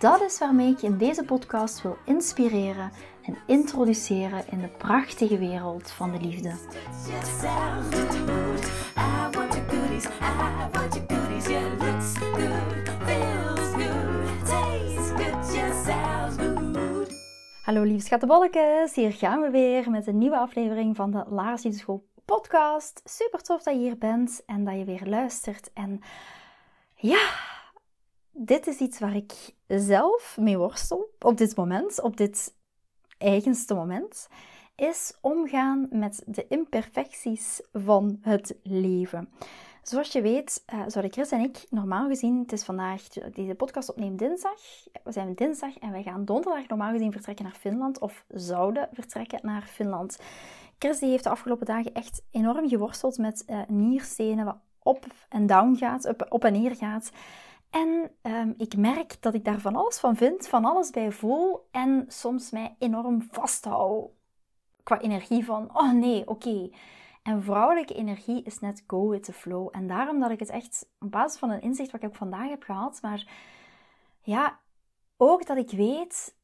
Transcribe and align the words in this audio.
Dat 0.00 0.20
is 0.20 0.38
waarmee 0.38 0.70
ik 0.70 0.78
je 0.78 0.86
in 0.86 0.98
deze 0.98 1.24
podcast 1.24 1.82
wil 1.82 1.96
inspireren 2.04 2.90
en 3.22 3.36
introduceren 3.46 4.44
in 4.50 4.60
de 4.60 4.68
prachtige 4.68 5.38
wereld 5.38 5.90
van 5.90 6.12
de 6.12 6.20
liefde. 6.20 6.54
Hallo 17.62 17.82
lieve 17.82 18.04
schattenbolletjes, 18.04 18.94
hier 18.94 19.12
gaan 19.12 19.40
we 19.40 19.50
weer 19.50 19.90
met 19.90 20.06
een 20.06 20.18
nieuwe 20.18 20.36
aflevering 20.36 20.96
van 20.96 21.10
de 21.10 21.24
Lars 21.28 21.62
School 21.70 22.04
podcast. 22.24 23.00
Super 23.04 23.42
tof 23.42 23.62
dat 23.62 23.74
je 23.74 23.80
hier 23.80 23.98
bent 23.98 24.42
en 24.46 24.64
dat 24.64 24.74
je 24.74 24.84
weer 24.84 25.06
luistert. 25.06 25.70
En 25.74 26.00
ja, 26.94 27.28
dit 28.42 28.66
is 28.66 28.78
iets 28.78 28.98
waar 28.98 29.16
ik 29.16 29.54
zelf 29.66 30.36
mee 30.40 30.58
worstel 30.58 31.10
op 31.18 31.36
dit 31.36 31.56
moment, 31.56 32.02
op 32.02 32.16
dit 32.16 32.54
eigenste 33.18 33.74
moment, 33.74 34.28
is 34.76 35.18
omgaan 35.20 35.86
met 35.90 36.22
de 36.26 36.46
imperfecties 36.48 37.60
van 37.72 38.18
het 38.20 38.56
leven. 38.62 39.28
Zoals 39.82 40.12
je 40.12 40.22
weet, 40.22 40.64
uh, 40.74 40.80
zouden 40.86 41.12
Chris 41.12 41.30
en 41.30 41.40
ik 41.40 41.66
normaal 41.70 42.08
gezien, 42.08 42.38
het 42.38 42.52
is 42.52 42.64
vandaag, 42.64 43.08
deze 43.08 43.54
podcast 43.54 43.90
opnemen 43.90 44.16
dinsdag, 44.16 44.60
we 45.04 45.12
zijn 45.12 45.34
dinsdag 45.34 45.78
en 45.78 45.90
wij 45.90 46.02
gaan 46.02 46.24
donderdag 46.24 46.68
normaal 46.68 46.92
gezien 46.92 47.12
vertrekken 47.12 47.44
naar 47.44 47.56
Finland, 47.60 47.98
of 47.98 48.24
zouden 48.28 48.88
vertrekken 48.92 49.40
naar 49.42 49.62
Finland. 49.62 50.18
Chris 50.78 50.98
die 50.98 51.10
heeft 51.10 51.24
de 51.24 51.30
afgelopen 51.30 51.66
dagen 51.66 51.94
echt 51.94 52.22
enorm 52.30 52.68
geworsteld 52.68 53.18
met 53.18 53.44
uh, 53.46 53.60
nierstenen, 53.68 54.44
wat 54.44 54.58
op 54.82 55.06
en 55.28 55.46
down 55.46 55.76
gaat, 55.76 56.28
op 56.28 56.44
en 56.44 56.52
neer 56.52 56.76
gaat. 56.76 57.10
En 57.70 58.10
um, 58.22 58.54
ik 58.56 58.76
merk 58.76 59.22
dat 59.22 59.34
ik 59.34 59.44
daar 59.44 59.60
van 59.60 59.76
alles 59.76 59.98
van 59.98 60.16
vind, 60.16 60.48
van 60.48 60.64
alles 60.64 60.90
bij 60.90 61.12
voel 61.12 61.68
en 61.70 62.04
soms 62.08 62.50
mij 62.50 62.76
enorm 62.78 63.22
vasthoud 63.30 64.10
qua 64.82 65.00
energie 65.00 65.44
van, 65.44 65.78
oh 65.78 65.92
nee, 65.92 66.28
oké. 66.28 66.70
En 67.22 67.42
vrouwelijke 67.42 67.94
energie 67.94 68.42
is 68.42 68.58
net 68.58 68.84
go 68.86 69.08
with 69.08 69.24
the 69.24 69.32
flow. 69.32 69.68
En 69.72 69.86
daarom 69.86 70.20
dat 70.20 70.30
ik 70.30 70.38
het 70.38 70.50
echt 70.50 70.88
op 70.98 71.10
basis 71.10 71.38
van 71.38 71.50
een 71.50 71.60
inzicht 71.60 71.90
wat 71.90 72.02
ik 72.02 72.08
ook 72.08 72.14
vandaag 72.14 72.48
heb 72.48 72.62
gehad, 72.62 72.98
maar 73.02 73.26
ja, 74.22 74.58
ook 75.16 75.46
dat 75.46 75.56
ik 75.56 75.70
weet 75.70 76.38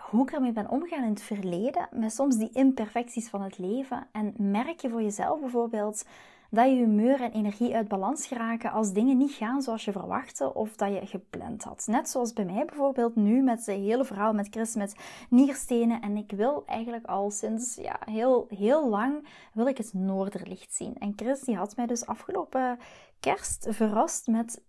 hoe 0.00 0.22
ik 0.22 0.32
ermee 0.32 0.52
ben 0.52 0.70
omgegaan 0.70 1.04
in 1.04 1.10
het 1.10 1.22
verleden, 1.22 1.88
met 1.90 2.12
soms 2.12 2.36
die 2.36 2.50
imperfecties 2.52 3.28
van 3.28 3.42
het 3.42 3.58
leven. 3.58 4.08
En 4.12 4.34
merk 4.36 4.80
je 4.80 4.90
voor 4.90 5.02
jezelf 5.02 5.40
bijvoorbeeld 5.40 6.04
dat 6.50 6.70
je 6.70 6.76
humeur 6.76 7.20
en 7.20 7.32
energie 7.32 7.74
uit 7.74 7.88
balans 7.88 8.26
geraken 8.26 8.70
als 8.70 8.92
dingen 8.92 9.16
niet 9.16 9.32
gaan 9.32 9.62
zoals 9.62 9.84
je 9.84 9.92
verwachtte 9.92 10.54
of 10.54 10.76
dat 10.76 10.92
je 10.92 11.06
gepland 11.06 11.64
had. 11.64 11.84
Net 11.86 12.08
zoals 12.08 12.32
bij 12.32 12.44
mij 12.44 12.64
bijvoorbeeld 12.64 13.16
nu 13.16 13.42
met 13.42 13.64
de 13.64 13.72
hele 13.72 14.04
verhaal 14.04 14.32
met 14.32 14.48
Chris 14.50 14.74
met 14.74 14.96
nierstenen. 15.30 16.00
En 16.00 16.16
ik 16.16 16.30
wil 16.30 16.62
eigenlijk 16.66 17.06
al 17.06 17.30
sinds 17.30 17.74
ja, 17.74 17.98
heel, 18.04 18.46
heel 18.48 18.88
lang 18.88 19.28
wil 19.52 19.66
ik 19.66 19.78
het 19.78 19.94
noorderlicht 19.94 20.74
zien. 20.74 20.94
En 20.98 21.12
Chris 21.16 21.40
die 21.40 21.56
had 21.56 21.76
mij 21.76 21.86
dus 21.86 22.06
afgelopen 22.06 22.78
kerst 23.20 23.66
verrast 23.70 24.26
met... 24.26 24.64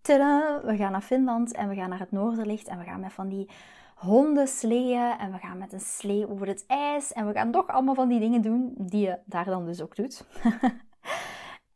Tada, 0.00 0.60
we 0.64 0.76
gaan 0.76 0.92
naar 0.92 1.00
Finland 1.00 1.52
en 1.52 1.68
we 1.68 1.74
gaan 1.74 1.88
naar 1.88 1.98
het 1.98 2.12
noorderlicht 2.12 2.68
en 2.68 2.78
we 2.78 2.84
gaan 2.84 3.00
met 3.00 3.12
van 3.12 3.28
die 3.28 3.50
honden 3.94 4.48
sleeën 4.48 5.18
en 5.18 5.32
we 5.32 5.38
gaan 5.38 5.58
met 5.58 5.72
een 5.72 5.80
slee 5.80 6.28
over 6.30 6.46
het 6.46 6.64
ijs 6.66 7.12
en 7.12 7.26
we 7.26 7.32
gaan 7.32 7.50
toch 7.50 7.66
allemaal 7.66 7.94
van 7.94 8.08
die 8.08 8.20
dingen 8.20 8.42
doen 8.42 8.74
die 8.78 9.06
je 9.06 9.18
daar 9.24 9.44
dan 9.44 9.66
dus 9.66 9.82
ook 9.82 9.96
doet. 9.96 10.24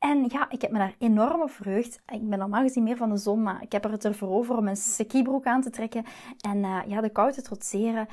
En 0.08 0.24
ja, 0.28 0.50
ik 0.50 0.62
heb 0.62 0.70
me 0.70 0.78
daar 0.78 0.94
enorm 0.98 1.42
op 1.42 1.50
verheugd. 1.50 2.00
Ik 2.12 2.28
ben 2.28 2.38
normaal 2.38 2.62
gezien 2.62 2.82
meer 2.82 2.96
van 2.96 3.10
de 3.10 3.16
zon, 3.16 3.42
maar 3.42 3.62
ik 3.62 3.72
heb 3.72 3.84
er 3.84 3.91
het 3.91 4.04
ervoor 4.04 4.28
over 4.28 4.56
om 4.56 4.69
een 4.69 4.76
skibroek 4.76 5.46
aan 5.46 5.62
te 5.62 5.70
trekken 5.70 6.04
en 6.41 6.56
uh, 6.56 6.78
ja, 6.86 7.00
de 7.00 7.08
kou 7.08 7.32
te 7.32 7.42
trotseren. 7.42 8.08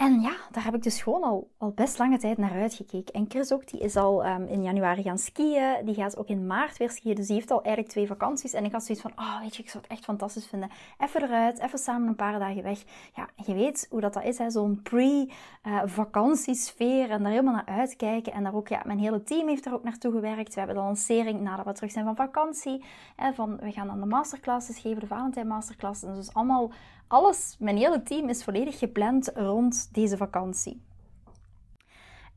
En 0.00 0.20
ja, 0.20 0.36
daar 0.50 0.64
heb 0.64 0.74
ik 0.74 0.82
dus 0.82 1.02
gewoon 1.02 1.22
al, 1.22 1.50
al 1.58 1.70
best 1.70 1.98
lange 1.98 2.18
tijd 2.18 2.38
naar 2.38 2.52
uitgekeken. 2.52 3.14
En 3.14 3.26
Chris 3.28 3.52
ook, 3.52 3.70
die 3.70 3.80
is 3.80 3.96
al 3.96 4.26
um, 4.26 4.46
in 4.46 4.62
januari 4.62 5.02
gaan 5.02 5.18
skiën. 5.18 5.84
Die 5.84 5.94
gaat 5.94 6.16
ook 6.16 6.28
in 6.28 6.46
maart 6.46 6.76
weer 6.76 6.90
skiën. 6.90 7.14
Dus 7.14 7.26
die 7.26 7.36
heeft 7.36 7.50
al 7.50 7.62
eigenlijk 7.62 7.88
twee 7.88 8.06
vakanties. 8.06 8.52
En 8.52 8.64
ik 8.64 8.72
had 8.72 8.84
zoiets 8.84 9.04
van, 9.04 9.12
oh 9.16 9.40
weet 9.40 9.56
je, 9.56 9.62
ik 9.62 9.70
zou 9.70 9.82
het 9.82 9.92
echt 9.92 10.04
fantastisch 10.04 10.46
vinden. 10.46 10.70
Even 10.98 11.22
eruit, 11.22 11.58
even 11.58 11.78
samen 11.78 12.08
een 12.08 12.14
paar 12.14 12.38
dagen 12.38 12.62
weg. 12.62 12.82
Ja, 13.14 13.28
je 13.44 13.54
weet 13.54 13.86
hoe 13.90 14.00
dat, 14.00 14.12
dat 14.12 14.24
is, 14.24 14.36
zo'n 14.46 14.80
pre-vakantiesfeer. 14.82 17.10
En 17.10 17.22
daar 17.22 17.30
helemaal 17.30 17.54
naar 17.54 17.78
uitkijken. 17.78 18.32
En 18.32 18.42
daar 18.42 18.54
ook, 18.54 18.68
ja, 18.68 18.82
mijn 18.84 18.98
hele 18.98 19.22
team 19.22 19.48
heeft 19.48 19.66
er 19.66 19.74
ook 19.74 19.84
naartoe 19.84 20.12
gewerkt. 20.12 20.54
We 20.54 20.60
hebben 20.60 20.76
de 20.76 20.82
lancering 20.82 21.40
nadat 21.40 21.64
we 21.64 21.72
terug 21.72 21.90
zijn 21.90 22.04
van 22.04 22.16
vakantie. 22.16 22.84
Hè, 23.16 23.32
van, 23.32 23.56
we 23.56 23.72
gaan 23.72 23.86
dan 23.86 24.00
de 24.00 24.06
masterclasses 24.06 24.78
geven, 24.78 25.00
de 25.00 25.06
Valentijn 25.06 25.46
masterclasses. 25.46 26.14
Dus 26.14 26.34
allemaal 26.34 26.70
alles, 27.10 27.56
mijn 27.58 27.76
hele 27.76 28.02
team 28.02 28.28
is 28.28 28.44
volledig 28.44 28.78
gepland 28.78 29.30
rond 29.34 29.88
deze 29.94 30.16
vakantie. 30.16 30.82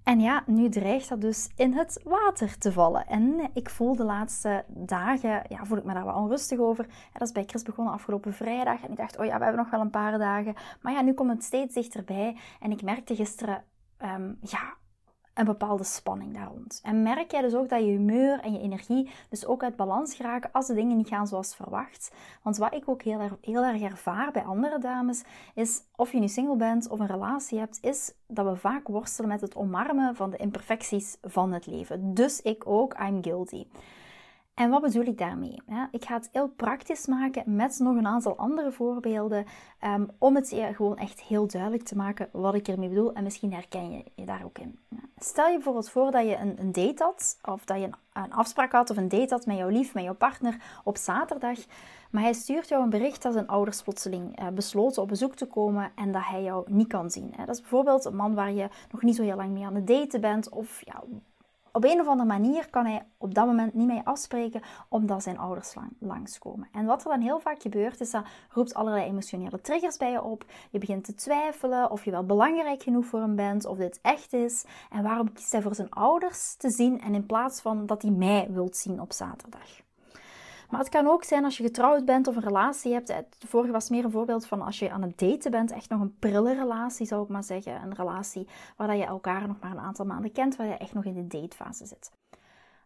En 0.04 0.20
ja, 0.20 0.44
nu 0.46 0.70
dreigt 0.70 1.10
dat 1.10 1.22
dus 1.22 1.50
in 1.56 1.74
het 1.74 2.02
water 2.04 2.58
te 2.58 2.72
vallen. 2.72 3.08
En 3.08 3.50
ik 3.54 3.70
voel 3.70 3.96
de 3.96 4.04
laatste 4.04 4.64
dagen, 4.68 5.44
ja, 5.50 5.66
voel 5.66 5.78
ik 5.78 5.84
me 5.84 5.94
daar 5.94 6.06
wel 6.06 6.16
onrustig 6.16 6.60
over. 6.60 6.88
dat 7.14 7.22
is 7.22 7.32
bij 7.32 7.44
Chris 7.44 7.64
begonnen 7.64 7.94
afgelopen 7.94 8.34
vrijdag. 8.34 8.84
En 8.84 8.92
ik 8.92 8.98
dacht, 8.98 9.18
oh 9.18 9.26
ja, 9.26 9.38
we 9.38 9.44
hebben 9.44 9.62
nog 9.64 9.72
wel 9.72 9.82
een 9.82 9.90
paar 9.90 10.18
dagen. 10.18 10.56
Maar 10.82 10.94
ja, 10.94 11.02
nu 11.02 11.14
komt 11.14 11.30
het 11.30 11.44
steeds 11.44 11.74
dichterbij. 11.74 12.38
En 12.60 12.72
ik 12.72 12.82
merkte 12.82 13.16
gisteren, 13.16 13.64
um, 14.02 14.38
ja, 14.42 14.74
een 15.34 15.46
bepaalde 15.46 15.84
spanning 15.84 16.34
daar 16.34 16.48
rond. 16.48 16.80
En 16.84 17.04
merk 17.04 17.32
jij 17.32 17.42
dus 17.42 17.54
ook 17.54 17.70
dat 17.70 17.80
je 17.80 17.86
humeur 17.86 18.40
en 18.40 18.54
je 18.54 18.60
energie 18.60 19.10
dus 19.30 19.46
ook 19.46 19.64
uit 19.64 19.76
balans 19.76 20.16
geraken 20.16 20.50
als 20.52 20.68
de 20.68 20.74
dingen 20.74 20.98
niet 20.98 21.08
gaan 21.08 21.28
zoals 21.28 21.56
verwacht. 21.56 22.12
Want 22.42 22.58
wat 22.58 22.74
ik 22.74 22.90
ook 22.90 23.02
heel 23.02 23.20
erg, 23.20 23.36
heel 23.42 23.64
erg 23.64 23.82
ervaar 23.82 24.32
bij 24.32 24.44
andere 24.44 24.80
dames, 24.80 25.24
is 25.54 25.82
of 25.96 26.12
je 26.12 26.20
nu 26.20 26.28
single 26.28 26.56
bent 26.56 26.88
of 26.88 27.00
een 27.00 27.08
relatie 27.08 27.60
hebt, 27.60 27.78
is 27.82 28.14
dat 28.28 28.46
we 28.46 28.56
vaak 28.56 28.88
worstelen 28.88 29.30
met 29.30 29.42
het 29.42 29.56
omarmen 29.56 30.16
van 30.16 30.30
de 30.30 30.38
imperfecties 30.38 31.18
van 31.22 31.52
het 31.52 31.66
leven. 31.66 32.14
Dus 32.14 32.42
ik 32.42 32.68
ook, 32.68 32.96
I'm 33.00 33.24
guilty. 33.24 33.66
En 34.54 34.70
wat 34.70 34.82
bedoel 34.82 35.04
ik 35.04 35.18
daarmee? 35.18 35.62
Ik 35.92 36.06
ga 36.06 36.16
het 36.16 36.30
heel 36.32 36.50
praktisch 36.50 37.06
maken 37.08 37.56
met 37.56 37.80
nog 37.80 37.96
een 37.96 38.08
aantal 38.08 38.38
andere 38.38 38.72
voorbeelden 38.72 39.46
um, 39.86 40.10
om 40.18 40.36
het 40.36 40.50
je 40.50 40.74
gewoon 40.74 40.98
echt 40.98 41.22
heel 41.22 41.48
duidelijk 41.48 41.84
te 41.84 41.96
maken 41.96 42.30
wat 42.32 42.54
ik 42.54 42.68
ermee 42.68 42.90
bedoel 42.90 43.14
en 43.14 43.24
misschien 43.24 43.54
herken 43.54 43.92
je 43.92 44.04
je 44.16 44.26
daar 44.26 44.44
ook 44.44 44.58
in. 44.58 44.80
Stel 45.18 45.48
je 45.48 45.54
bijvoorbeeld 45.54 45.90
voor 45.90 46.12
dat 46.12 46.26
je 46.26 46.38
een, 46.38 46.72
date 46.72 47.04
had 47.04 47.40
of 47.44 47.66
dat 47.66 47.80
je 47.80 47.90
een, 48.14 48.34
afspraak 48.34 48.72
had 48.72 48.90
of 48.90 48.98
een 48.98 49.10
date 49.10 49.34
had 49.34 49.46
met 49.46 49.58
jouw 49.58 49.70
lief, 49.70 49.94
met 49.94 50.04
jouw 50.04 50.16
partner 50.16 50.62
op 50.84 50.98
zaterdag, 50.98 51.60
maar 52.12 52.22
hij 52.22 52.34
stuurt 52.34 52.68
jou 52.68 52.84
een 52.84 52.90
bericht 52.90 53.22
dat 53.22 53.34
zijn 53.34 53.48
ouders 53.48 53.82
plotseling 53.82 54.40
uh, 54.40 54.48
besloten 54.48 55.02
op 55.02 55.08
bezoek 55.08 55.36
te 55.36 55.46
komen 55.46 55.92
en 55.96 56.12
dat 56.12 56.26
hij 56.26 56.44
jou 56.44 56.72
niet 56.72 56.88
kan 56.88 57.12
zien. 57.12 57.34
Dat 57.38 57.56
is 57.56 57.62
bijvoorbeeld 57.62 58.06
een 58.06 58.16
man 58.16 58.34
waar 58.36 58.52
je 58.52 58.70
nog 58.92 59.02
niet 59.02 59.16
zo 59.16 59.24
heel 59.24 59.36
lang 59.36 59.52
mee 59.52 59.66
aan 59.66 59.76
het 59.76 59.88
daten 59.88 60.22
bent 60.22 60.50
of 60.50 60.82
ja, 60.86 61.04
op 61.76 61.84
een 61.84 62.00
of 62.00 62.08
andere 62.08 62.28
manier 62.28 62.70
kan 62.70 62.86
hij 62.86 63.06
op 63.18 63.34
dat 63.34 63.46
moment 63.46 63.74
niet 63.74 63.88
mee 63.88 64.02
afspreken 64.04 64.62
omdat 64.90 65.24
zijn 65.24 65.38
ouders 65.38 65.76
lang, 65.76 65.92
langskomen. 66.00 66.68
En 66.72 66.86
wat 66.86 67.04
er 67.04 67.10
dan 67.10 67.22
heel 67.22 67.40
vaak 67.40 67.62
gebeurt, 67.62 68.02
is 68.02 68.12
dat 68.12 68.26
roept 68.50 68.74
allerlei 68.74 69.06
emotionele 69.06 69.62
triggers 69.62 69.98
bij 69.98 70.12
je 70.12 70.24
op. 70.24 70.46
Je 70.70 70.80
begint 70.80 71.04
te 71.04 71.14
twijfelen 71.14 71.92
of 71.92 72.06
je 72.06 72.12
wel 72.12 72.26
belangrijk 72.26 72.84
genoeg 72.84 73.06
voor 73.06 73.20
hem 73.20 73.36
bent, 73.36 73.66
of 73.66 73.78
dit 73.78 74.00
echt 74.02 74.34
is. 74.34 74.66
En 74.90 75.04
waarom 75.04 75.34
kiest 75.34 75.52
hij 75.52 75.62
voor 75.62 75.76
zijn 75.76 75.92
ouders 75.92 76.56
te 76.56 76.70
zien 76.70 77.02
en 77.02 77.14
in 77.14 77.26
plaats 77.26 77.62
van 77.62 77.86
dat 77.86 78.02
hij 78.02 78.12
mij 78.12 78.48
wilt 78.50 78.78
zien 78.78 79.02
op 79.02 79.14
zaterdag. 79.14 79.83
Maar 80.74 80.82
het 80.82 80.92
kan 80.92 81.08
ook 81.08 81.24
zijn 81.24 81.44
als 81.44 81.58
je 81.58 81.64
getrouwd 81.64 82.06
bent 82.06 82.28
of 82.28 82.36
een 82.36 82.44
relatie 82.44 82.94
hebt. 82.94 83.08
De 83.08 83.48
vorige 83.48 83.72
was 83.72 83.90
meer 83.90 84.04
een 84.04 84.12
voorbeeld 84.12 84.46
van 84.46 84.62
als 84.62 84.80
je 84.80 84.92
aan 84.92 85.02
het 85.02 85.20
daten 85.20 85.52
bent. 85.52 85.72
Echt 85.72 85.90
nog 85.90 86.02
een 86.02 86.16
prille 86.20 86.54
relatie 86.54 87.06
zou 87.06 87.24
ik 87.24 87.30
maar 87.30 87.44
zeggen. 87.44 87.82
Een 87.82 87.96
relatie 87.96 88.48
waar 88.78 88.96
je 88.96 89.06
elkaar 89.06 89.48
nog 89.48 89.60
maar 89.62 89.72
een 89.72 89.80
aantal 89.80 90.06
maanden 90.06 90.32
kent. 90.32 90.56
Waar 90.56 90.68
je 90.68 90.78
echt 90.78 90.94
nog 90.94 91.06
in 91.06 91.14
de 91.14 91.28
datefase 91.28 91.86
zit. 91.86 92.12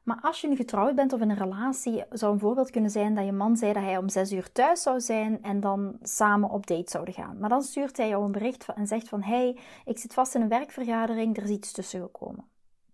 Maar 0.04 0.20
als 0.22 0.42
je 0.42 0.48
nu 0.48 0.56
getrouwd 0.56 0.96
bent 0.96 1.14
of 1.14 1.22
in 1.22 1.30
een 1.30 1.38
relatie, 1.38 2.04
zou 2.10 2.34
een 2.34 2.40
voorbeeld 2.40 2.72
kunnen 2.72 2.92
zijn 2.92 3.16
dat 3.16 3.26
je 3.26 3.32
man 3.32 3.58
zei 3.58 3.74
dat 3.74 3.84
hij 3.84 3.98
om 3.98 4.10
zes 4.10 4.32
uur 4.32 4.52
thuis 4.52 4.82
zou 4.82 5.00
zijn 5.00 5.44
en 5.44 5.60
dan 5.60 5.98
samen 6.02 6.50
op 6.50 6.68
date 6.68 6.92
zouden 6.92 7.14
gaan. 7.14 7.38
Maar 7.40 7.50
dan 7.50 7.62
stuurt 7.62 7.98
hij 7.98 8.08
jou 8.08 8.26
een 8.26 8.32
bericht 8.32 8.66
en 8.76 8.88
zegt 8.88 9.10
van, 9.10 9.22
hey, 9.22 9.58
ik 9.86 9.98
zit 9.98 10.14
vast 10.14 10.36
in 10.36 10.42
een 10.42 10.48
werkvergadering, 10.48 11.38
er 11.38 11.44
is 11.44 11.50
iets 11.50 11.72
tussen 11.72 12.02
gekomen. 12.02 12.46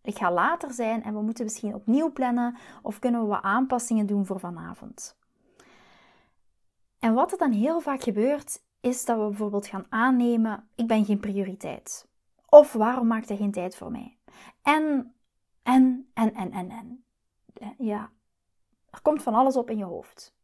Ik 0.03 0.17
ga 0.17 0.31
later 0.31 0.71
zijn 0.73 1.03
en 1.03 1.13
we 1.13 1.21
moeten 1.21 1.44
misschien 1.44 1.73
opnieuw 1.73 2.11
plannen 2.11 2.57
of 2.81 3.00
kunnen 3.00 3.21
we 3.21 3.27
wat 3.27 3.41
aanpassingen 3.41 4.05
doen 4.05 4.25
voor 4.25 4.39
vanavond. 4.39 5.17
En 7.00 7.13
wat 7.13 7.31
er 7.31 7.38
dan 7.38 7.51
heel 7.51 7.79
vaak 7.79 8.03
gebeurt, 8.03 8.63
is 8.79 9.05
dat 9.05 9.17
we 9.17 9.23
bijvoorbeeld 9.23 9.67
gaan 9.67 9.85
aannemen: 9.89 10.67
ik 10.75 10.88
ben 10.88 11.05
geen 11.05 11.19
prioriteit. 11.19 12.07
Of 12.50 12.73
waarom 12.73 13.07
maakt 13.07 13.27
hij 13.27 13.38
geen 13.38 13.51
tijd 13.51 13.75
voor 13.75 13.91
mij? 13.91 14.17
En, 14.61 15.13
en, 15.63 16.09
en, 16.13 16.33
en, 16.33 16.51
en, 16.51 16.69
en. 16.69 17.05
Ja, 17.77 18.11
er 18.89 19.01
komt 19.01 19.23
van 19.23 19.33
alles 19.33 19.57
op 19.57 19.69
in 19.69 19.77
je 19.77 19.83
hoofd. 19.83 20.35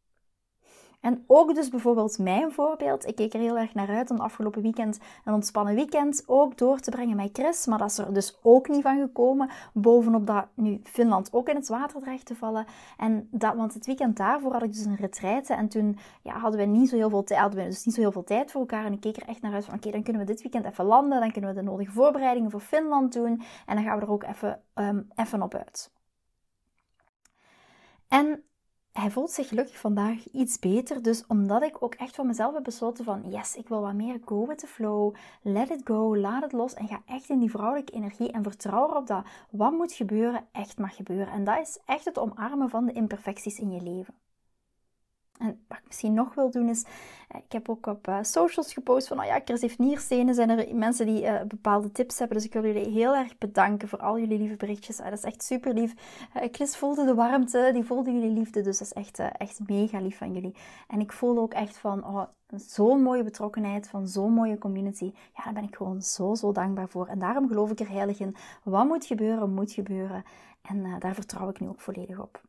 En 1.00 1.24
ook 1.26 1.54
dus 1.54 1.68
bijvoorbeeld 1.68 2.18
mijn 2.18 2.52
voorbeeld. 2.52 3.06
Ik 3.06 3.14
keek 3.14 3.34
er 3.34 3.40
heel 3.40 3.58
erg 3.58 3.74
naar 3.74 3.88
uit 3.88 4.10
om 4.10 4.20
afgelopen 4.20 4.62
weekend 4.62 4.98
een 5.24 5.34
ontspannen 5.34 5.74
weekend 5.74 6.22
ook 6.26 6.58
door 6.58 6.78
te 6.78 6.90
brengen 6.90 7.16
met 7.16 7.30
Chris. 7.32 7.66
Maar 7.66 7.78
dat 7.78 7.90
is 7.90 7.98
er 7.98 8.12
dus 8.12 8.38
ook 8.42 8.68
niet 8.68 8.82
van 8.82 8.98
gekomen. 9.00 9.50
Bovenop 9.72 10.26
dat 10.26 10.46
nu 10.54 10.80
Finland 10.84 11.32
ook 11.32 11.48
in 11.48 11.54
het 11.54 11.68
water 11.68 12.00
dreigt 12.00 12.26
te 12.26 12.34
vallen. 12.34 12.66
En 12.96 13.28
dat, 13.30 13.54
want 13.54 13.74
het 13.74 13.86
weekend 13.86 14.16
daarvoor 14.16 14.52
had 14.52 14.62
ik 14.62 14.72
dus 14.72 14.84
een 14.84 14.96
retraite. 14.96 15.54
En 15.54 15.68
toen 15.68 15.98
ja, 16.22 16.38
hadden 16.38 16.60
we 16.60 16.66
niet 16.66 16.88
zo 16.88 16.96
heel 16.96 17.10
veel 17.10 17.24
tijd, 17.24 17.40
hadden 17.40 17.60
we 17.60 17.68
dus 17.68 17.84
niet 17.84 17.94
zo 17.94 18.00
heel 18.00 18.12
veel 18.12 18.24
tijd 18.24 18.50
voor 18.50 18.60
elkaar. 18.60 18.84
En 18.84 18.92
ik 18.92 19.00
keek 19.00 19.16
er 19.16 19.28
echt 19.28 19.42
naar 19.42 19.54
uit 19.54 19.64
van 19.64 19.74
oké, 19.74 19.90
dan 19.90 20.02
kunnen 20.02 20.22
we 20.22 20.32
dit 20.32 20.42
weekend 20.42 20.64
even 20.64 20.84
landen. 20.84 21.20
Dan 21.20 21.32
kunnen 21.32 21.50
we 21.50 21.56
de 21.56 21.66
nodige 21.66 21.92
voorbereidingen 21.92 22.50
voor 22.50 22.60
Finland 22.60 23.12
doen. 23.12 23.42
En 23.66 23.74
dan 23.74 23.84
gaan 23.84 23.98
we 23.98 24.04
er 24.04 24.12
ook 24.12 24.24
even, 24.24 24.62
um, 24.74 25.08
even 25.14 25.42
op 25.42 25.54
uit. 25.54 25.92
En 28.08 28.44
hij 28.92 29.10
voelt 29.10 29.30
zich 29.30 29.48
gelukkig 29.48 29.78
vandaag 29.78 30.28
iets 30.32 30.58
beter. 30.58 31.02
Dus 31.02 31.24
omdat 31.26 31.62
ik 31.62 31.82
ook 31.82 31.94
echt 31.94 32.14
voor 32.14 32.26
mezelf 32.26 32.54
heb 32.54 32.64
besloten 32.64 33.04
van 33.04 33.30
yes, 33.30 33.56
ik 33.56 33.68
wil 33.68 33.80
wat 33.80 33.94
meer 33.94 34.20
go 34.24 34.46
with 34.46 34.58
the 34.58 34.66
flow. 34.66 35.14
Let 35.42 35.70
it 35.70 35.80
go, 35.84 36.16
laat 36.16 36.42
het 36.42 36.52
los 36.52 36.74
en 36.74 36.88
ga 36.88 37.02
echt 37.06 37.28
in 37.28 37.38
die 37.38 37.50
vrouwelijke 37.50 37.92
energie 37.92 38.32
en 38.32 38.42
vertrouw 38.42 38.90
erop 38.90 39.06
dat 39.06 39.24
wat 39.50 39.72
moet 39.72 39.92
gebeuren 39.92 40.46
echt 40.52 40.78
mag 40.78 40.96
gebeuren. 40.96 41.32
En 41.32 41.44
dat 41.44 41.58
is 41.58 41.78
echt 41.86 42.04
het 42.04 42.18
omarmen 42.18 42.70
van 42.70 42.86
de 42.86 42.92
imperfecties 42.92 43.58
in 43.58 43.70
je 43.70 43.82
leven. 43.82 44.14
En 45.40 45.60
wat 45.68 45.78
ik 45.78 45.84
misschien 45.86 46.14
nog 46.14 46.34
wil 46.34 46.50
doen 46.50 46.68
is, 46.68 46.84
eh, 47.28 47.40
ik 47.44 47.52
heb 47.52 47.68
ook 47.68 47.86
op 47.86 48.08
uh, 48.08 48.18
socials 48.22 48.72
gepost 48.72 49.08
van, 49.08 49.20
oh 49.20 49.24
ja, 49.24 49.40
Chris 49.44 49.60
heeft 49.60 49.78
nierstenen. 49.78 50.34
Zijn 50.34 50.50
er 50.50 50.76
mensen 50.76 51.06
die 51.06 51.22
uh, 51.22 51.42
bepaalde 51.42 51.92
tips 51.92 52.18
hebben. 52.18 52.36
Dus 52.36 52.46
ik 52.46 52.52
wil 52.52 52.64
jullie 52.64 52.88
heel 52.88 53.16
erg 53.16 53.38
bedanken 53.38 53.88
voor 53.88 53.98
al 53.98 54.18
jullie 54.18 54.38
lieve 54.38 54.56
berichtjes. 54.56 54.96
dat 54.96 55.12
is 55.12 55.22
echt 55.22 55.42
super 55.42 55.74
lief. 55.74 55.94
Chris 56.50 56.76
voelde 56.76 57.04
de 57.04 57.14
warmte, 57.14 57.70
die 57.72 57.84
voelde 57.84 58.12
jullie 58.12 58.30
liefde. 58.30 58.60
Dus 58.60 58.78
dat 58.78 58.86
is 58.86 58.92
echt, 58.92 59.18
echt 59.18 59.60
mega 59.66 60.00
lief 60.00 60.16
van 60.16 60.32
jullie. 60.32 60.54
En 60.88 61.00
ik 61.00 61.12
voel 61.12 61.38
ook 61.38 61.52
echt 61.52 61.76
van, 61.76 62.06
oh, 62.06 62.22
zo'n 62.56 63.02
mooie 63.02 63.22
betrokkenheid, 63.22 63.88
van 63.88 64.08
zo'n 64.08 64.32
mooie 64.32 64.58
community. 64.58 65.12
Ja, 65.36 65.44
daar 65.44 65.52
ben 65.52 65.64
ik 65.64 65.76
gewoon 65.76 66.02
zo, 66.02 66.34
zo 66.34 66.52
dankbaar 66.52 66.88
voor. 66.88 67.06
En 67.06 67.18
daarom 67.18 67.48
geloof 67.48 67.70
ik 67.70 67.80
er 67.80 67.90
heilig 67.90 68.20
in. 68.20 68.36
Wat 68.62 68.86
moet 68.86 69.04
gebeuren, 69.04 69.54
moet 69.54 69.72
gebeuren. 69.72 70.24
En 70.62 70.98
daar 70.98 71.14
vertrouw 71.14 71.48
ik 71.48 71.60
nu 71.60 71.68
ook 71.68 71.80
volledig 71.80 72.18
op. 72.18 72.40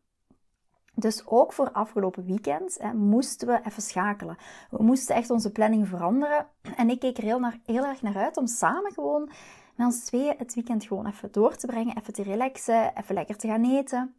Dus 0.96 1.28
ook 1.28 1.54
voor 1.54 1.72
afgelopen 1.72 2.26
weekend 2.26 2.78
hè, 2.80 2.94
moesten 2.94 3.48
we 3.48 3.60
even 3.64 3.82
schakelen. 3.82 4.38
We 4.70 4.84
moesten 4.84 5.16
echt 5.16 5.30
onze 5.30 5.52
planning 5.52 5.88
veranderen. 5.88 6.48
En 6.76 6.90
ik 6.90 7.00
keek 7.00 7.18
er 7.18 7.24
heel, 7.24 7.40
naar, 7.40 7.60
heel 7.66 7.86
erg 7.86 8.02
naar 8.02 8.18
uit 8.18 8.38
om 8.38 8.48
samen 8.48 8.92
gewoon 8.92 9.30
met 9.76 9.86
ons 9.88 10.04
tweeën 10.06 10.36
het 10.38 10.54
weekend 10.54 10.86
gewoon 10.86 11.08
even 11.08 11.32
door 11.32 11.56
te 11.56 11.68
brengen. 11.68 11.98
Even 11.98 12.14
te 12.14 12.24
relaxen, 12.24 12.98
even 12.98 13.16
lekker 13.16 13.38
te 13.38 13.48
gaan 13.48 13.66
eten. 13.66 14.16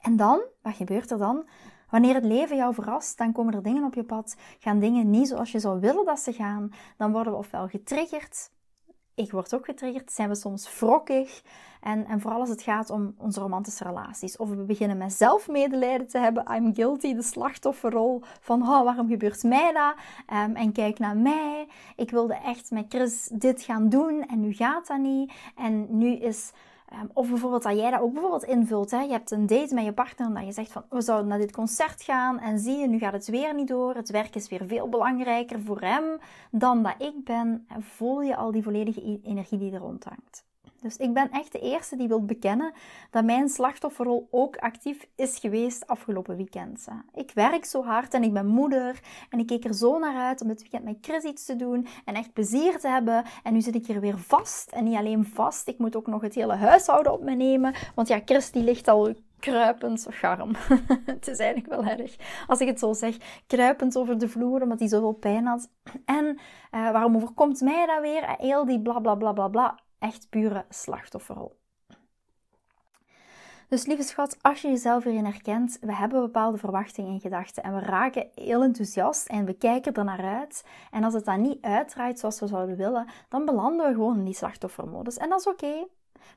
En 0.00 0.16
dan, 0.16 0.42
wat 0.62 0.74
gebeurt 0.74 1.10
er 1.10 1.18
dan? 1.18 1.48
Wanneer 1.90 2.14
het 2.14 2.24
leven 2.24 2.56
jou 2.56 2.74
verrast, 2.74 3.18
dan 3.18 3.32
komen 3.32 3.54
er 3.54 3.62
dingen 3.62 3.84
op 3.84 3.94
je 3.94 4.04
pad. 4.04 4.36
Gaan 4.58 4.78
dingen 4.78 5.10
niet 5.10 5.28
zoals 5.28 5.52
je 5.52 5.58
zou 5.58 5.80
willen 5.80 6.04
dat 6.04 6.20
ze 6.20 6.32
gaan. 6.32 6.72
Dan 6.96 7.12
worden 7.12 7.32
we 7.32 7.38
ofwel 7.38 7.68
getriggerd 7.68 8.50
ik 9.16 9.30
word 9.30 9.54
ook 9.54 9.64
getriggerd, 9.64 10.12
zijn 10.12 10.28
we 10.28 10.34
soms 10.34 10.78
wrokkig. 10.78 11.42
En, 11.80 12.06
en 12.06 12.20
vooral 12.20 12.40
als 12.40 12.48
het 12.48 12.62
gaat 12.62 12.90
om 12.90 13.14
onze 13.18 13.40
romantische 13.40 13.84
relaties. 13.84 14.36
Of 14.36 14.48
we 14.48 14.56
beginnen 14.56 14.96
met 14.96 15.12
zelfmedelijden 15.12 16.06
te 16.06 16.18
hebben. 16.18 16.54
I'm 16.54 16.74
guilty, 16.74 17.14
de 17.14 17.22
slachtofferrol. 17.22 18.22
Van, 18.40 18.62
oh, 18.62 18.84
waarom 18.84 19.08
gebeurt 19.08 19.42
mij 19.42 19.72
dat? 19.72 19.94
Um, 20.38 20.56
en 20.56 20.72
kijk 20.72 20.98
naar 20.98 21.16
mij. 21.16 21.68
Ik 21.96 22.10
wilde 22.10 22.34
echt 22.34 22.70
met 22.70 22.84
Chris 22.88 23.28
dit 23.32 23.62
gaan 23.62 23.88
doen 23.88 24.26
en 24.28 24.40
nu 24.40 24.52
gaat 24.52 24.86
dat 24.86 24.98
niet. 24.98 25.32
En 25.56 25.98
nu 25.98 26.12
is 26.12 26.52
Ehm, 26.86 27.06
of 27.12 27.28
bijvoorbeeld 27.28 27.62
dat 27.62 27.76
jij 27.76 27.90
dat 27.90 28.00
ook 28.00 28.12
bijvoorbeeld 28.12 28.44
invult. 28.44 28.90
Hè? 28.90 29.00
Je 29.00 29.10
hebt 29.10 29.30
een 29.30 29.46
date 29.46 29.74
met 29.74 29.84
je 29.84 29.92
partner 29.92 30.26
en 30.26 30.34
dat 30.34 30.44
je 30.44 30.52
zegt 30.52 30.72
van 30.72 30.84
we 30.88 31.00
zouden 31.00 31.28
naar 31.28 31.38
dit 31.38 31.52
concert 31.52 32.02
gaan 32.02 32.38
en 32.38 32.58
zie 32.58 32.76
je, 32.76 32.88
nu 32.88 32.98
gaat 32.98 33.12
het 33.12 33.26
weer 33.26 33.54
niet 33.54 33.68
door. 33.68 33.94
Het 33.94 34.10
werk 34.10 34.34
is 34.34 34.48
weer 34.48 34.66
veel 34.66 34.88
belangrijker 34.88 35.60
voor 35.60 35.80
hem 35.80 36.04
dan 36.50 36.82
dat 36.82 36.94
ik 36.98 37.24
ben. 37.24 37.64
En 37.68 37.82
voel 37.82 38.22
je 38.22 38.36
al 38.36 38.50
die 38.50 38.62
volledige 38.62 39.20
energie 39.22 39.58
die 39.58 39.72
er 39.72 39.80
rondhangt. 39.80 40.44
Dus 40.86 40.96
ik 40.96 41.14
ben 41.14 41.30
echt 41.30 41.52
de 41.52 41.58
eerste 41.58 41.96
die 41.96 42.08
wil 42.08 42.24
bekennen 42.24 42.72
dat 43.10 43.24
mijn 43.24 43.48
slachtofferrol 43.48 44.28
ook 44.30 44.56
actief 44.56 45.06
is 45.16 45.38
geweest 45.38 45.86
afgelopen 45.86 46.36
weekend. 46.36 46.86
Ik 47.14 47.30
werk 47.34 47.64
zo 47.64 47.84
hard 47.84 48.14
en 48.14 48.22
ik 48.22 48.32
ben 48.32 48.46
moeder 48.46 49.00
en 49.30 49.38
ik 49.38 49.46
keek 49.46 49.64
er 49.64 49.74
zo 49.74 49.98
naar 49.98 50.16
uit 50.16 50.40
om 50.40 50.48
dit 50.48 50.60
weekend 50.60 50.84
met 50.84 50.96
Chris 51.00 51.22
iets 51.22 51.44
te 51.44 51.56
doen 51.56 51.86
en 52.04 52.14
echt 52.14 52.32
plezier 52.32 52.78
te 52.78 52.88
hebben. 52.88 53.24
En 53.42 53.52
nu 53.52 53.60
zit 53.60 53.74
ik 53.74 53.86
hier 53.86 54.00
weer 54.00 54.18
vast 54.18 54.70
en 54.70 54.84
niet 54.84 54.96
alleen 54.96 55.24
vast, 55.24 55.68
ik 55.68 55.78
moet 55.78 55.96
ook 55.96 56.06
nog 56.06 56.22
het 56.22 56.34
hele 56.34 56.54
huishouden 56.54 57.12
op 57.12 57.22
me 57.22 57.34
nemen. 57.34 57.74
Want 57.94 58.08
ja, 58.08 58.20
Chris 58.24 58.50
die 58.50 58.62
ligt 58.62 58.88
al 58.88 59.14
kruipend, 59.38 60.06
garm. 60.10 60.50
het 61.04 61.28
is 61.28 61.38
eigenlijk 61.38 61.68
wel 61.68 61.84
erg 61.84 62.16
als 62.46 62.60
ik 62.60 62.66
het 62.66 62.78
zo 62.78 62.92
zeg. 62.92 63.16
Kruipend 63.46 63.96
over 63.96 64.18
de 64.18 64.28
vloer 64.28 64.62
omdat 64.62 64.78
hij 64.78 64.88
zoveel 64.88 65.12
pijn 65.12 65.46
had. 65.46 65.70
En 66.04 66.24
uh, 66.26 66.90
waarom 66.90 67.16
overkomt 67.16 67.60
mij 67.60 67.86
dat 67.86 68.00
weer? 68.00 68.34
Heel 68.38 68.64
die 68.64 68.80
bla 68.80 68.98
bla 68.98 69.14
bla 69.14 69.32
bla 69.32 69.48
bla 69.48 69.84
echt 69.98 70.28
pure 70.28 70.64
slachtofferrol. 70.68 71.56
Dus 73.68 73.86
lieve 73.86 74.02
schat, 74.02 74.36
als 74.40 74.62
je 74.62 74.68
jezelf 74.68 75.04
hierin 75.04 75.24
herkent, 75.24 75.78
we 75.80 75.94
hebben 75.94 76.20
bepaalde 76.20 76.58
verwachtingen 76.58 77.12
en 77.12 77.20
gedachten 77.20 77.62
en 77.62 77.74
we 77.74 77.80
raken 77.80 78.28
heel 78.34 78.62
enthousiast 78.62 79.28
en 79.28 79.44
we 79.44 79.52
kijken 79.52 79.94
er 79.94 80.04
naar 80.04 80.24
uit. 80.24 80.64
En 80.90 81.04
als 81.04 81.14
het 81.14 81.24
dan 81.24 81.40
niet 81.40 81.62
uitdraait 81.62 82.18
zoals 82.18 82.40
we 82.40 82.46
zouden 82.46 82.76
willen, 82.76 83.06
dan 83.28 83.44
belanden 83.44 83.86
we 83.86 83.92
gewoon 83.92 84.18
in 84.18 84.24
die 84.24 84.34
slachtoffermodus. 84.34 85.16
En 85.16 85.28
dat 85.28 85.40
is 85.40 85.46
oké. 85.46 85.86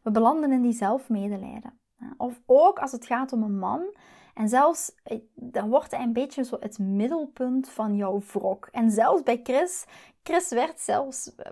We 0.01 0.11
belanden 0.11 0.51
in 0.51 0.61
die 0.61 0.73
zelfmedelijden. 0.73 1.79
Of 2.17 2.41
ook 2.45 2.79
als 2.79 2.91
het 2.91 3.05
gaat 3.05 3.33
om 3.33 3.43
een 3.43 3.59
man. 3.59 3.95
En 4.33 4.49
zelfs, 4.49 4.95
eh, 5.03 5.19
dan 5.35 5.69
wordt 5.69 5.91
hij 5.91 6.03
een 6.03 6.13
beetje 6.13 6.43
zo 6.43 6.57
het 6.59 6.79
middelpunt 6.79 7.69
van 7.69 7.95
jouw 7.95 8.21
wrok. 8.33 8.67
En 8.71 8.91
zelfs 8.91 9.23
bij 9.23 9.39
Chris, 9.43 9.85
Chris 10.23 10.49
werd 10.49 10.79
zelfs 10.79 11.35
eh, 11.35 11.51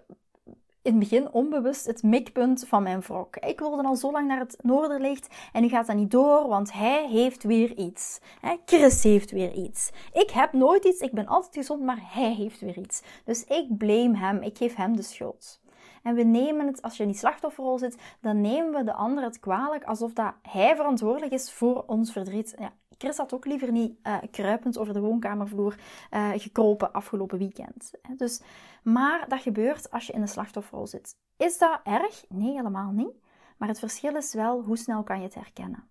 in 0.87 0.93
het 0.99 1.09
begin 1.09 1.31
onbewust 1.31 1.85
het 1.85 2.03
mikpunt 2.03 2.65
van 2.67 2.83
mijn 2.83 2.99
wrok. 2.99 3.35
Ik 3.35 3.59
wilde 3.59 3.83
al 3.83 3.95
zo 3.95 4.11
lang 4.11 4.27
naar 4.27 4.39
het 4.39 4.57
noorderlicht 4.61 5.27
en 5.53 5.61
nu 5.61 5.69
gaat 5.69 5.87
dat 5.87 5.95
niet 5.95 6.11
door, 6.11 6.47
want 6.47 6.73
hij 6.73 7.07
heeft 7.07 7.43
weer 7.43 7.75
iets. 7.77 8.19
Chris 8.65 9.03
heeft 9.03 9.31
weer 9.31 9.53
iets. 9.53 9.89
Ik 10.13 10.29
heb 10.29 10.53
nooit 10.53 10.85
iets, 10.85 10.99
ik 10.99 11.11
ben 11.11 11.27
altijd 11.27 11.55
gezond, 11.55 11.81
maar 11.81 11.99
hij 12.01 12.33
heeft 12.33 12.59
weer 12.59 12.77
iets. 12.77 13.01
Dus 13.25 13.43
ik 13.43 13.77
blame 13.77 14.17
hem, 14.17 14.41
ik 14.41 14.57
geef 14.57 14.75
hem 14.75 14.95
de 14.95 15.01
schuld. 15.01 15.59
En 16.03 16.15
we 16.15 16.23
nemen 16.23 16.67
het, 16.67 16.81
als 16.81 16.97
je 16.97 17.03
in 17.03 17.09
die 17.09 17.17
slachtofferrol 17.17 17.77
zit, 17.77 17.97
dan 18.21 18.41
nemen 18.41 18.71
we 18.71 18.83
de 18.83 18.93
ander 18.93 19.23
het 19.23 19.39
kwalijk 19.39 19.83
alsof 19.83 20.13
dat 20.13 20.33
hij 20.41 20.75
verantwoordelijk 20.75 21.31
is 21.31 21.51
voor 21.51 21.83
ons 21.87 22.11
verdriet. 22.11 22.55
Ja, 22.59 22.71
Chris 22.97 23.17
had 23.17 23.33
ook 23.33 23.45
liever 23.45 23.71
niet 23.71 23.99
uh, 24.03 24.17
kruipend 24.31 24.77
over 24.77 24.93
de 24.93 24.99
woonkamervloer 24.99 25.79
uh, 26.11 26.29
gekropen 26.35 26.91
afgelopen 26.91 27.37
weekend. 27.37 27.91
Dus, 28.17 28.41
maar 28.83 29.25
dat 29.27 29.41
gebeurt 29.41 29.91
als 29.91 30.07
je 30.07 30.13
in 30.13 30.21
de 30.21 30.27
slachtofferrol 30.27 30.87
zit. 30.87 31.15
Is 31.37 31.57
dat 31.57 31.79
erg? 31.83 32.25
Nee, 32.29 32.55
helemaal 32.55 32.91
niet. 32.91 33.15
Maar 33.57 33.67
het 33.67 33.79
verschil 33.79 34.15
is 34.15 34.33
wel 34.33 34.61
hoe 34.61 34.77
snel 34.77 35.03
kan 35.03 35.17
je 35.17 35.23
het 35.23 35.35
herkennen. 35.35 35.89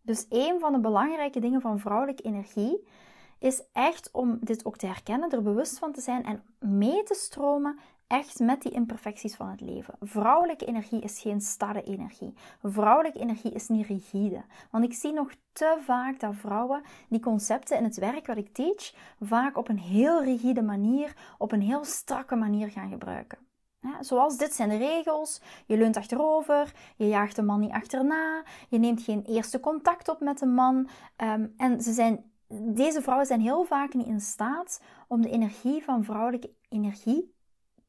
Dus 0.00 0.26
een 0.28 0.60
van 0.60 0.72
de 0.72 0.80
belangrijke 0.80 1.40
dingen 1.40 1.60
van 1.60 1.78
vrouwelijke 1.78 2.22
energie 2.22 2.86
is 3.38 3.62
echt 3.72 4.10
om 4.12 4.38
dit 4.40 4.64
ook 4.64 4.76
te 4.76 4.86
herkennen, 4.86 5.30
er 5.30 5.42
bewust 5.42 5.78
van 5.78 5.92
te 5.92 6.00
zijn 6.00 6.24
en 6.24 6.42
mee 6.58 7.02
te 7.02 7.14
stromen 7.14 7.78
echt 8.14 8.38
met 8.38 8.62
die 8.62 8.72
imperfecties 8.72 9.34
van 9.34 9.48
het 9.48 9.60
leven. 9.60 9.94
Vrouwelijke 10.00 10.64
energie 10.64 11.00
is 11.00 11.20
geen 11.20 11.40
starre 11.40 11.82
energie. 11.82 12.34
Vrouwelijke 12.62 13.18
energie 13.18 13.52
is 13.52 13.68
niet 13.68 13.86
rigide. 13.86 14.44
Want 14.70 14.84
ik 14.84 14.92
zie 14.92 15.12
nog 15.12 15.30
te 15.52 15.78
vaak 15.84 16.20
dat 16.20 16.34
vrouwen 16.34 16.82
die 17.08 17.20
concepten 17.20 17.76
in 17.76 17.84
het 17.84 17.96
werk 17.96 18.26
wat 18.26 18.36
ik 18.36 18.52
teach, 18.52 18.92
vaak 19.20 19.56
op 19.56 19.68
een 19.68 19.78
heel 19.78 20.22
rigide 20.24 20.62
manier, 20.62 21.16
op 21.38 21.52
een 21.52 21.60
heel 21.60 21.84
strakke 21.84 22.36
manier 22.36 22.70
gaan 22.70 22.90
gebruiken. 22.90 23.38
zoals 24.00 24.36
dit 24.36 24.54
zijn 24.54 24.68
de 24.68 24.76
regels. 24.76 25.40
Je 25.66 25.76
leunt 25.76 25.96
achterover, 25.96 26.72
je 26.96 27.08
jaagt 27.08 27.36
de 27.36 27.42
man 27.42 27.60
niet 27.60 27.72
achterna, 27.72 28.42
je 28.68 28.78
neemt 28.78 29.02
geen 29.02 29.22
eerste 29.22 29.60
contact 29.60 30.08
op 30.08 30.20
met 30.20 30.38
de 30.38 30.46
man. 30.46 30.88
Ehm, 31.16 31.46
en 31.56 31.80
ze 31.80 31.92
zijn, 31.92 32.32
deze 32.74 33.02
vrouwen 33.02 33.26
zijn 33.26 33.40
heel 33.40 33.64
vaak 33.64 33.94
niet 33.94 34.06
in 34.06 34.20
staat 34.20 34.80
om 35.08 35.22
de 35.22 35.30
energie 35.30 35.84
van 35.84 36.04
vrouwelijke 36.04 36.50
energie 36.68 37.33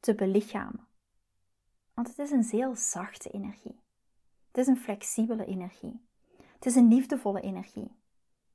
te 0.00 0.14
belichamen. 0.14 0.86
Want 1.94 2.08
het 2.08 2.18
is 2.18 2.30
een 2.30 2.44
zeer 2.44 2.76
zachte 2.76 3.30
energie. 3.30 3.80
Het 4.46 4.58
is 4.58 4.66
een 4.66 4.76
flexibele 4.76 5.44
energie. 5.44 6.06
Het 6.52 6.66
is 6.66 6.74
een 6.74 6.88
liefdevolle 6.88 7.40
energie. 7.40 7.96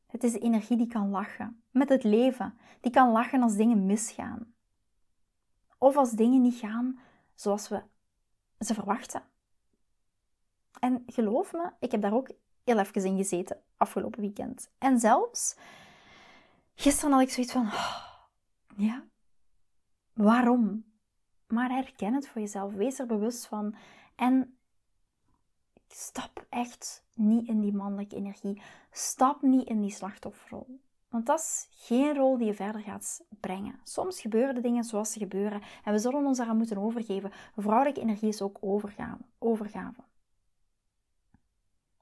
Het 0.08 0.24
is 0.24 0.32
de 0.32 0.40
energie 0.40 0.78
die 0.78 0.88
kan 0.88 1.10
lachen 1.10 1.64
met 1.72 1.90
het 1.90 2.04
leven, 2.04 2.58
die 2.82 2.92
kan 2.92 3.12
lachen 3.12 3.42
als 3.42 3.56
dingen 3.56 3.86
misgaan. 3.86 4.54
Of 5.78 5.96
als 5.96 6.12
dingen 6.12 6.42
niet 6.42 6.56
gaan 6.56 7.00
zoals 7.34 7.68
we 7.68 7.84
ze 8.60 8.74
verwachten. 8.74 9.24
En 10.80 11.04
geloof 11.06 11.54
me, 11.54 11.72
ik 11.80 11.92
heb 11.92 12.02
daar 12.02 12.14
ook 12.14 12.30
heel 12.64 12.80
even 12.80 13.06
in 13.06 13.18
gezeten 13.18 13.62
afgelopen 13.78 14.22
weekend. 14.22 14.72
En 14.78 15.00
zelfs 15.00 15.56
gisteren 16.76 17.12
had 17.12 17.22
ik 17.22 17.30
zoiets 17.30 17.52
van: 17.52 17.66
oh, 17.66 18.04
ja, 18.76 19.04
waarom. 20.14 20.91
Maar 21.52 21.70
herken 21.70 22.14
het 22.14 22.28
voor 22.28 22.42
jezelf. 22.42 22.74
Wees 22.74 23.00
er 23.00 23.06
bewust 23.06 23.48
van. 23.48 23.76
En 24.16 24.58
stap 25.88 26.46
echt 26.50 27.04
niet 27.14 27.48
in 27.48 27.60
die 27.60 27.74
mannelijke 27.74 28.16
energie. 28.16 28.62
Stap 28.92 29.42
niet 29.42 29.68
in 29.68 29.82
die 29.82 29.92
slachtofferrol. 29.92 30.80
Want 31.10 31.26
dat 31.26 31.40
is 31.40 31.68
geen 31.70 32.16
rol 32.16 32.38
die 32.38 32.48
je 32.48 32.54
verder 32.54 32.82
gaat 32.82 33.22
brengen. 33.40 33.80
Soms 33.84 34.22
gebeuren 34.22 34.56
de 34.56 34.62
dingen 34.62 34.84
zoals 34.84 35.12
ze 35.12 35.20
gebeuren 35.20 35.62
en 35.84 35.94
we 35.94 36.00
zullen 36.00 36.26
ons 36.26 36.38
daaraan 36.38 36.58
moeten 36.58 36.78
overgeven. 36.78 37.32
Vrouwelijke 37.56 38.02
energie 38.02 38.28
is 38.28 38.42
ook 38.42 38.58
overgave. 38.62 39.22
overgave. 39.38 40.02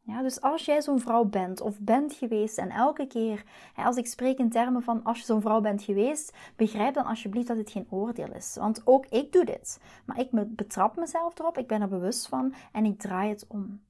Ja, 0.10 0.22
dus 0.22 0.42
als 0.42 0.66
jij 0.66 0.82
zo'n 0.82 1.00
vrouw 1.00 1.24
bent 1.24 1.62
of 1.62 1.80
bent 1.80 2.14
geweest 2.14 2.58
en 2.58 2.70
elke 2.70 3.08
keer, 3.08 3.44
als 3.76 3.98
ik 3.98 4.08
spreek 4.08 4.38
in 4.38 4.50
termen 4.50 4.84
van 4.84 5.04
als 5.04 5.20
je 5.20 5.26
zo'n 5.26 5.42
vrouw 5.42 5.62
bent 5.62 5.84
geweest, 5.84 6.38
begrijp 6.56 6.94
dan 6.94 7.06
alsjeblieft 7.06 7.48
dat 7.48 7.58
dit 7.58 7.72
geen 7.72 7.88
oordeel 7.90 8.34
is. 8.34 8.56
Want 8.60 8.82
ook 8.88 9.06
ik 9.06 9.32
doe 9.32 9.46
dit. 9.46 9.80
Maar 10.06 10.20
ik 10.20 10.30
betrap 10.56 10.96
mezelf 10.96 11.40
erop, 11.40 11.58
ik 11.58 11.68
ben 11.68 11.82
er 11.82 11.88
bewust 11.88 12.28
van 12.28 12.54
en 12.72 12.86
ik 12.86 13.00
draai 13.00 13.30
het 13.30 13.46
om. 13.48 13.82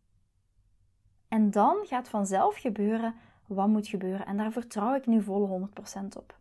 En 1.28 1.52
dan 1.52 1.78
gaat 1.84 2.10
vanzelf 2.10 2.56
gebeuren 2.56 3.16
wat 3.48 3.68
moet 3.68 3.88
gebeuren. 3.88 4.26
En 4.26 4.38
daar 4.38 4.52
vertrouw 4.52 4.96
ik 4.96 5.06
nu 5.06 5.22
volle 5.22 5.70
100% 6.04 6.04
op. 6.18 6.38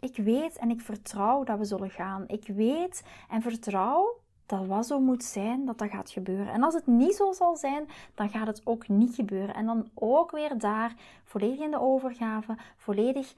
Ik 0.00 0.16
weet 0.16 0.56
en 0.56 0.70
ik 0.70 0.80
vertrouw 0.80 1.44
dat 1.44 1.58
we 1.58 1.64
zullen 1.64 1.90
gaan. 1.90 2.28
Ik 2.28 2.46
weet 2.46 3.02
en 3.28 3.42
vertrouw 3.42 4.20
dat 4.48 4.66
wat 4.66 4.86
zo 4.86 5.00
moet 5.00 5.24
zijn, 5.24 5.64
dat 5.64 5.78
dat 5.78 5.90
gaat 5.90 6.10
gebeuren. 6.10 6.52
En 6.52 6.62
als 6.62 6.74
het 6.74 6.86
niet 6.86 7.14
zo 7.14 7.32
zal 7.32 7.56
zijn, 7.56 7.88
dan 8.14 8.30
gaat 8.30 8.46
het 8.46 8.60
ook 8.64 8.88
niet 8.88 9.14
gebeuren. 9.14 9.54
En 9.54 9.66
dan 9.66 9.90
ook 9.94 10.30
weer 10.30 10.58
daar, 10.58 10.94
volledig 11.24 11.58
in 11.58 11.70
de 11.70 11.80
overgave, 11.80 12.56
volledig, 12.76 13.34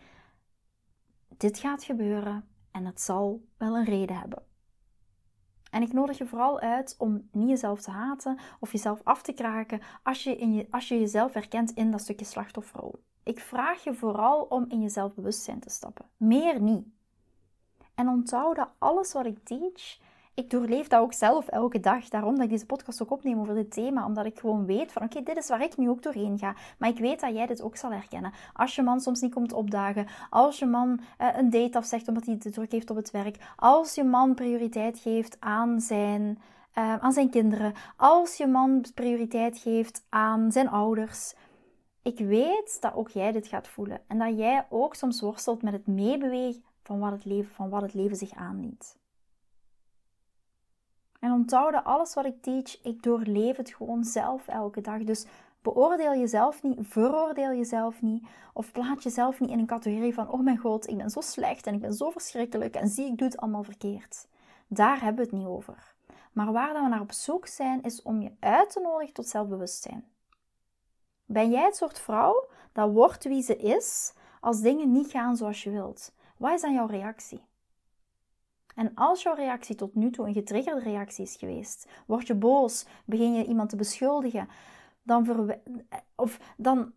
dit 1.37 1.59
gaat 1.59 1.85
gebeuren 1.85 2.49
en 2.71 2.85
het 2.85 3.01
zal 3.01 3.43
wel 3.57 3.77
een 3.77 3.85
reden 3.85 4.17
hebben. 4.17 4.43
En 5.71 5.83
ik 5.83 5.93
nodig 5.93 6.19
je 6.19 6.27
vooral 6.27 6.61
uit 6.61 6.95
om 6.99 7.29
niet 7.33 7.49
jezelf 7.49 7.81
te 7.81 7.91
haten 7.91 8.39
of 8.61 8.73
jezelf 8.73 9.01
af 9.05 9.23
te 9.23 9.33
kraken 9.33 9.81
als 10.03 10.25
je, 10.25 10.37
in 10.37 10.55
je, 10.55 10.67
als 10.71 10.89
je 10.89 10.99
jezelf 10.99 11.33
herkent 11.33 11.71
in 11.71 11.91
dat 11.91 12.01
stukje 12.01 12.25
slachtofferrol. 12.25 13.03
Ik 13.23 13.41
vraag 13.41 13.85
je 13.85 13.95
vooral 13.95 14.43
om 14.43 14.65
in 14.69 14.81
je 14.81 14.89
zelfbewustzijn 14.89 15.61
te 15.61 15.71
stappen. 15.71 16.07
Meer 16.17 16.61
niet. 16.61 16.87
En 17.95 18.09
onthoud 18.09 18.57
dat 18.57 18.69
alles 18.79 19.13
wat 19.13 19.27
ik 19.27 19.45
teach, 19.45 19.99
ik 20.41 20.51
doorleef 20.51 20.89
dat 20.89 21.01
ook 21.01 21.13
zelf 21.13 21.49
elke 21.49 21.81
dag. 21.81 22.09
Daarom 22.09 22.35
dat 22.35 22.45
ik 22.45 22.51
deze 22.51 22.67
podcast 22.67 23.03
ook 23.03 23.11
opneem 23.11 23.41
over 23.41 23.55
dit 23.55 23.73
thema. 23.73 24.07
Omdat 24.07 24.27
ik 24.27 24.39
gewoon 24.39 24.67
weet 24.67 24.93
van 24.93 25.03
oké, 25.03 25.23
dit 25.23 25.37
is 25.37 25.49
waar 25.49 25.63
ik 25.63 25.77
nu 25.77 25.89
ook 25.89 26.03
doorheen 26.03 26.39
ga. 26.39 26.55
Maar 26.79 26.89
ik 26.89 26.99
weet 26.99 27.21
dat 27.21 27.35
jij 27.35 27.47
dit 27.47 27.63
ook 27.63 27.77
zal 27.77 27.93
herkennen. 27.93 28.33
Als 28.53 28.75
je 28.75 28.83
man 28.83 29.01
soms 29.01 29.21
niet 29.21 29.35
komt 29.35 29.53
opdagen. 29.53 30.07
Als 30.31 30.59
je 30.59 30.67
man 30.67 31.01
uh, 31.21 31.29
een 31.37 31.51
date 31.51 31.79
afzegt 31.79 32.09
omdat 32.09 32.27
hij 32.27 32.37
te 32.37 32.51
druk 32.51 32.73
heeft 32.73 32.91
op 32.91 32.97
het 32.97 33.11
werk. 33.11 33.37
Als 33.57 33.95
je 33.95 34.05
man 34.05 34.35
prioriteit 34.35 34.99
geeft 34.99 35.37
aan 35.41 35.81
zijn, 35.81 36.39
uh, 36.79 36.97
aan 36.97 37.13
zijn 37.13 37.31
kinderen. 37.31 37.73
Als 37.97 38.37
je 38.37 38.47
man 38.47 38.85
prioriteit 38.95 39.59
geeft 39.59 40.07
aan 40.09 40.53
zijn 40.53 40.69
ouders. 40.69 41.35
Ik 42.03 42.19
weet 42.19 42.77
dat 42.81 42.95
ook 42.95 43.09
jij 43.09 43.33
dit 43.33 43.47
gaat 43.47 43.69
voelen. 43.69 44.01
En 44.07 44.19
dat 44.19 44.39
jij 44.39 44.67
ook 44.69 44.95
soms 44.95 45.21
worstelt 45.21 45.63
met 45.63 45.73
het 45.73 45.87
meebewegen 45.87 46.65
van 46.83 46.99
wat 46.99 47.13
het 47.13 47.25
leven, 47.25 47.53
van 47.53 47.69
wat 47.69 47.83
het 47.83 47.95
leven 47.95 48.17
zich 48.17 48.35
aandient. 48.35 49.00
En 51.21 51.33
onthoud 51.33 51.73
dat 51.73 51.85
alles 51.85 52.15
wat 52.15 52.25
ik 52.25 52.43
teach, 52.43 52.83
ik 52.83 53.03
doorleef 53.03 53.57
het 53.57 53.75
gewoon 53.75 54.05
zelf 54.05 54.49
elke 54.49 54.81
dag. 54.81 55.05
Dus 55.05 55.27
beoordeel 55.63 56.15
jezelf 56.15 56.63
niet, 56.63 56.79
veroordeel 56.81 57.53
jezelf 57.53 58.03
niet. 58.03 58.27
Of 58.53 58.73
plaat 58.73 59.03
jezelf 59.03 59.41
niet 59.41 59.51
in 59.51 59.59
een 59.59 59.67
categorie 59.67 60.15
van: 60.15 60.31
oh 60.31 60.41
mijn 60.41 60.59
god, 60.59 60.89
ik 60.89 60.97
ben 60.97 61.11
zo 61.11 61.21
slecht 61.21 61.67
en 61.67 61.75
ik 61.75 61.81
ben 61.81 61.95
zo 61.95 62.11
verschrikkelijk 62.11 62.75
en 62.75 62.89
zie, 62.89 63.07
ik 63.07 63.19
doe 63.19 63.29
het 63.29 63.37
allemaal 63.37 63.63
verkeerd. 63.63 64.29
Daar 64.67 65.01
hebben 65.01 65.25
we 65.25 65.31
het 65.31 65.39
niet 65.39 65.49
over. 65.49 65.95
Maar 66.33 66.53
waar 66.53 66.83
we 66.83 66.89
naar 66.89 67.01
op 67.01 67.13
zoek 67.13 67.47
zijn, 67.47 67.83
is 67.83 68.03
om 68.03 68.23
je 68.23 68.33
uit 68.41 68.71
te 68.71 68.81
nodigen 68.81 69.15
tot 69.15 69.29
zelfbewustzijn. 69.29 70.05
Ben 71.25 71.51
jij 71.51 71.65
het 71.65 71.77
soort 71.77 71.99
vrouw 71.99 72.49
dat 72.73 72.93
wordt 72.93 73.25
wie 73.25 73.43
ze 73.43 73.57
is 73.57 74.13
als 74.41 74.61
dingen 74.61 74.93
niet 74.93 75.11
gaan 75.11 75.37
zoals 75.37 75.63
je 75.63 75.71
wilt? 75.71 76.13
Wat 76.37 76.53
is 76.53 76.61
dan 76.61 76.73
jouw 76.73 76.87
reactie? 76.87 77.49
En 78.81 78.95
als 78.95 79.23
jouw 79.23 79.35
reactie 79.35 79.75
tot 79.75 79.95
nu 79.95 80.11
toe 80.11 80.27
een 80.27 80.33
getriggerde 80.33 80.81
reactie 80.81 81.25
is 81.25 81.37
geweest, 81.37 81.89
word 82.07 82.27
je 82.27 82.35
boos, 82.35 82.87
begin 83.05 83.35
je 83.35 83.45
iemand 83.45 83.71
te 83.71 83.77
beschuldigen, 83.77 84.49
dan, 85.03 85.53
of 86.15 86.55
dan, 86.57 86.93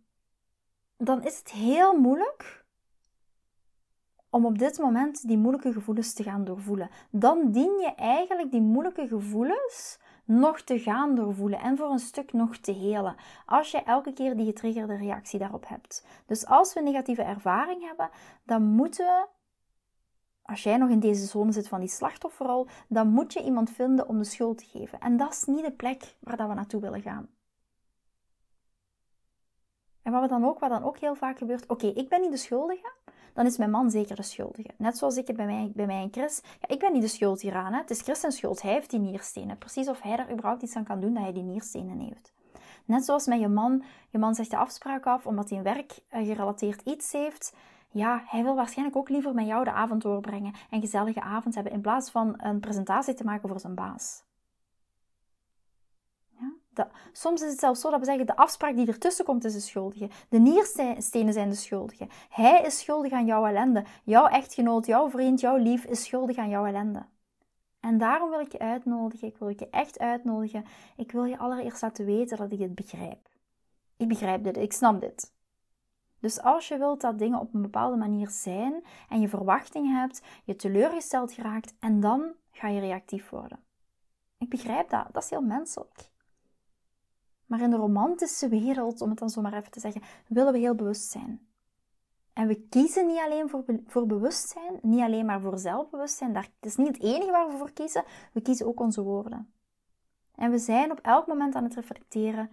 dan 0.97 1.23
is 1.23 1.37
het 1.37 1.51
heel 1.51 1.99
moeilijk 1.99 2.65
om 4.29 4.45
op 4.45 4.57
dit 4.57 4.79
moment 4.79 5.27
die 5.27 5.37
moeilijke 5.37 5.73
gevoelens 5.73 6.13
te 6.13 6.23
gaan 6.23 6.43
doorvoelen. 6.43 6.89
Dan 7.09 7.51
dien 7.51 7.79
je 7.79 7.93
eigenlijk 7.95 8.51
die 8.51 8.61
moeilijke 8.61 9.07
gevoelens 9.07 9.99
nog 10.25 10.61
te 10.61 10.79
gaan 10.79 11.15
doorvoelen 11.15 11.59
en 11.59 11.77
voor 11.77 11.91
een 11.91 11.99
stuk 11.99 12.33
nog 12.33 12.57
te 12.57 12.71
helen. 12.71 13.15
Als 13.45 13.71
je 13.71 13.83
elke 13.83 14.13
keer 14.13 14.35
die 14.35 14.45
getriggerde 14.45 14.95
reactie 14.95 15.39
daarop 15.39 15.67
hebt. 15.67 16.05
Dus 16.25 16.45
als 16.45 16.73
we 16.73 16.81
negatieve 16.81 17.23
ervaring 17.23 17.83
hebben, 17.83 18.09
dan 18.43 18.63
moeten 18.63 19.05
we 19.05 19.27
als 20.43 20.63
jij 20.63 20.77
nog 20.77 20.89
in 20.89 20.99
deze 20.99 21.25
zone 21.25 21.51
zit 21.51 21.67
van 21.67 21.79
die 21.79 21.89
slachtofferrol, 21.89 22.67
dan 22.87 23.07
moet 23.07 23.33
je 23.33 23.43
iemand 23.43 23.69
vinden 23.69 24.07
om 24.07 24.17
de 24.17 24.23
schuld 24.23 24.57
te 24.57 24.65
geven. 24.65 24.99
En 24.99 25.17
dat 25.17 25.31
is 25.31 25.43
niet 25.43 25.65
de 25.65 25.71
plek 25.71 26.15
waar 26.19 26.37
dat 26.37 26.47
we 26.47 26.53
naartoe 26.53 26.81
willen 26.81 27.01
gaan. 27.01 27.29
En 30.01 30.11
wat, 30.11 30.21
we 30.21 30.27
dan 30.27 30.45
ook, 30.45 30.59
wat 30.59 30.69
dan 30.69 30.83
ook 30.83 30.97
heel 30.97 31.15
vaak 31.15 31.37
gebeurt, 31.37 31.69
oké, 31.69 31.87
ik 31.87 32.09
ben 32.09 32.21
niet 32.21 32.31
de 32.31 32.37
schuldige, 32.37 32.91
dan 33.33 33.45
is 33.45 33.57
mijn 33.57 33.71
man 33.71 33.91
zeker 33.91 34.15
de 34.15 34.23
schuldige. 34.23 34.69
Net 34.77 34.97
zoals 34.97 35.17
ik 35.17 35.27
het 35.27 35.35
bij 35.35 35.45
mij, 35.45 35.71
bij 35.75 35.87
en 35.87 36.11
Chris. 36.11 36.41
Ja, 36.59 36.67
ik 36.67 36.79
ben 36.79 36.93
niet 36.93 37.01
de 37.01 37.07
schuld 37.07 37.41
hieraan. 37.41 37.73
Hè. 37.73 37.79
Het 37.79 37.89
is 37.89 38.01
Chris 38.01 38.19
zijn 38.19 38.31
schuld. 38.31 38.61
Hij 38.61 38.71
heeft 38.71 38.89
die 38.89 38.99
nierstenen. 38.99 39.57
Precies 39.57 39.87
of 39.87 40.01
hij 40.01 40.17
er 40.17 40.31
überhaupt 40.31 40.61
iets 40.61 40.75
aan 40.75 40.83
kan 40.83 40.99
doen 40.99 41.13
dat 41.13 41.23
hij 41.23 41.33
die 41.33 41.43
nierstenen 41.43 41.99
heeft. 41.99 42.33
Net 42.85 43.05
zoals 43.05 43.25
met 43.25 43.39
je 43.39 43.47
man. 43.47 43.83
Je 44.09 44.17
man 44.17 44.35
zegt 44.35 44.49
de 44.51 44.57
afspraak 44.57 45.05
af 45.05 45.25
omdat 45.25 45.49
hij 45.49 45.57
een 45.57 45.63
werkgerelateerd 45.63 46.81
iets 46.81 47.11
heeft 47.11 47.53
ja, 47.93 48.23
hij 48.25 48.43
wil 48.43 48.55
waarschijnlijk 48.55 48.97
ook 48.97 49.09
liever 49.09 49.33
met 49.33 49.45
jou 49.45 49.63
de 49.63 49.71
avond 49.71 50.01
doorbrengen 50.01 50.53
en 50.69 50.81
gezellige 50.81 51.21
avond 51.21 51.55
hebben 51.55 51.73
in 51.73 51.81
plaats 51.81 52.11
van 52.11 52.33
een 52.37 52.59
presentatie 52.59 53.13
te 53.13 53.23
maken 53.23 53.49
voor 53.49 53.59
zijn 53.59 53.75
baas. 53.75 54.23
Ja? 56.73 56.91
soms 57.11 57.41
is 57.41 57.49
het 57.49 57.59
zelfs 57.59 57.81
zo 57.81 57.89
dat 57.89 57.99
we 57.99 58.05
zeggen, 58.05 58.25
de 58.25 58.35
afspraak 58.35 58.75
die 58.75 58.87
ertussen 58.87 59.25
komt 59.25 59.43
is 59.43 59.53
de 59.53 59.59
schuldige. 59.59 60.09
De 60.29 60.39
nierstenen 60.39 61.33
zijn 61.33 61.49
de 61.49 61.55
schuldige. 61.55 62.07
Hij 62.29 62.61
is 62.61 62.79
schuldig 62.79 63.11
aan 63.11 63.25
jouw 63.25 63.45
ellende. 63.45 63.83
Jouw 64.03 64.27
echtgenoot, 64.27 64.85
jouw 64.85 65.09
vriend, 65.09 65.39
jouw 65.39 65.57
lief 65.57 65.85
is 65.85 66.03
schuldig 66.03 66.37
aan 66.37 66.49
jouw 66.49 66.65
ellende. 66.65 67.05
En 67.79 67.97
daarom 67.97 68.29
wil 68.29 68.39
ik 68.39 68.51
je 68.51 68.59
uitnodigen, 68.59 69.27
ik 69.27 69.37
wil 69.37 69.47
je 69.47 69.69
echt 69.69 69.99
uitnodigen. 69.99 70.65
Ik 70.95 71.11
wil 71.11 71.23
je 71.23 71.37
allereerst 71.37 71.81
laten 71.81 72.05
weten 72.05 72.37
dat 72.37 72.51
ik 72.51 72.59
het 72.59 72.75
begrijp. 72.75 73.29
Ik 73.97 74.07
begrijp 74.07 74.43
dit, 74.43 74.57
ik 74.57 74.73
snap 74.73 75.01
dit. 75.01 75.32
Dus 76.23 76.41
als 76.41 76.67
je 76.67 76.77
wilt 76.77 77.01
dat 77.01 77.19
dingen 77.19 77.39
op 77.39 77.53
een 77.53 77.61
bepaalde 77.61 77.97
manier 77.97 78.29
zijn 78.29 78.83
en 79.09 79.21
je 79.21 79.27
verwachtingen 79.27 79.99
hebt, 79.99 80.21
je 80.43 80.55
teleurgesteld 80.55 81.31
geraakt 81.31 81.73
en 81.79 81.99
dan 81.99 82.33
ga 82.51 82.67
je 82.67 82.79
reactief 82.79 83.29
worden. 83.29 83.59
Ik 84.37 84.49
begrijp 84.49 84.89
dat, 84.89 85.07
dat 85.11 85.23
is 85.23 85.29
heel 85.29 85.41
menselijk. 85.41 86.09
Maar 87.45 87.61
in 87.61 87.69
de 87.69 87.75
romantische 87.75 88.47
wereld, 88.49 89.01
om 89.01 89.09
het 89.09 89.19
dan 89.19 89.29
zo 89.29 89.41
maar 89.41 89.53
even 89.53 89.71
te 89.71 89.79
zeggen, 89.79 90.01
willen 90.27 90.53
we 90.53 90.59
heel 90.59 90.75
bewust 90.75 91.09
zijn. 91.09 91.47
En 92.33 92.47
we 92.47 92.67
kiezen 92.69 93.07
niet 93.07 93.19
alleen 93.19 93.49
voor, 93.49 93.63
voor 93.85 94.05
bewustzijn, 94.05 94.79
niet 94.81 95.01
alleen 95.01 95.25
maar 95.25 95.41
voor 95.41 95.57
zelfbewustzijn. 95.57 96.33
Dat 96.33 96.49
is 96.59 96.75
niet 96.75 96.87
het 96.87 97.01
enige 97.01 97.31
waar 97.31 97.51
we 97.51 97.57
voor 97.57 97.71
kiezen. 97.71 98.03
We 98.31 98.41
kiezen 98.41 98.67
ook 98.67 98.79
onze 98.79 99.01
woorden. 99.01 99.53
En 100.35 100.51
we 100.51 100.57
zijn 100.57 100.91
op 100.91 100.99
elk 100.99 101.27
moment 101.27 101.55
aan 101.55 101.63
het 101.63 101.75
reflecteren: 101.75 102.49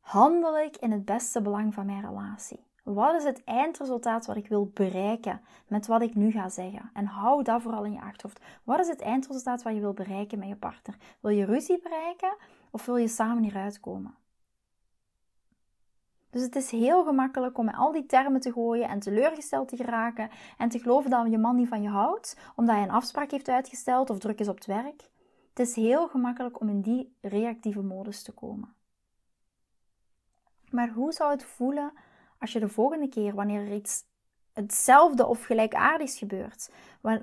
handel 0.00 0.58
ik 0.58 0.76
in 0.76 0.90
het 0.90 1.04
beste 1.04 1.42
belang 1.42 1.74
van 1.74 1.86
mijn 1.86 2.00
relatie? 2.00 2.70
Wat 2.82 3.14
is 3.14 3.24
het 3.24 3.44
eindresultaat 3.44 4.26
wat 4.26 4.36
ik 4.36 4.48
wil 4.48 4.70
bereiken 4.74 5.40
met 5.66 5.86
wat 5.86 6.02
ik 6.02 6.14
nu 6.14 6.30
ga 6.30 6.48
zeggen? 6.48 6.90
En 6.92 7.06
hou 7.06 7.42
dat 7.42 7.62
vooral 7.62 7.84
in 7.84 7.92
je 7.92 8.00
achterhoofd. 8.00 8.40
Wat 8.64 8.80
is 8.80 8.88
het 8.88 9.00
eindresultaat 9.00 9.62
wat 9.62 9.74
je 9.74 9.80
wil 9.80 9.92
bereiken 9.92 10.38
met 10.38 10.48
je 10.48 10.56
partner? 10.56 10.96
Wil 11.20 11.30
je 11.30 11.44
ruzie 11.44 11.80
bereiken 11.82 12.36
of 12.70 12.86
wil 12.86 12.96
je 12.96 13.08
samen 13.08 13.42
hieruit 13.42 13.80
komen? 13.80 14.14
Dus 16.30 16.42
het 16.42 16.56
is 16.56 16.70
heel 16.70 17.04
gemakkelijk 17.04 17.58
om 17.58 17.64
met 17.64 17.76
al 17.76 17.92
die 17.92 18.06
termen 18.06 18.40
te 18.40 18.52
gooien 18.52 18.88
en 18.88 19.00
teleurgesteld 19.00 19.68
te 19.68 19.76
geraken 19.76 20.30
en 20.58 20.68
te 20.68 20.78
geloven 20.78 21.10
dat 21.10 21.30
je 21.30 21.38
man 21.38 21.56
niet 21.56 21.68
van 21.68 21.82
je 21.82 21.88
houdt, 21.88 22.36
omdat 22.56 22.74
hij 22.74 22.84
een 22.84 22.90
afspraak 22.90 23.30
heeft 23.30 23.48
uitgesteld 23.48 24.10
of 24.10 24.18
druk 24.18 24.40
is 24.40 24.48
op 24.48 24.54
het 24.54 24.66
werk. 24.66 25.10
Het 25.48 25.58
is 25.58 25.74
heel 25.74 26.08
gemakkelijk 26.08 26.60
om 26.60 26.68
in 26.68 26.80
die 26.80 27.16
reactieve 27.20 27.82
modus 27.82 28.22
te 28.22 28.32
komen. 28.32 28.74
Maar 30.70 30.88
hoe 30.88 31.12
zou 31.12 31.30
het 31.30 31.44
voelen 31.44 31.92
als 32.42 32.52
je 32.52 32.60
de 32.60 32.68
volgende 32.68 33.08
keer, 33.08 33.34
wanneer 33.34 33.60
er 33.60 33.74
iets 33.74 34.04
hetzelfde 34.52 35.26
of 35.26 35.44
gelijkaardigs 35.44 36.18
gebeurt, 36.18 36.70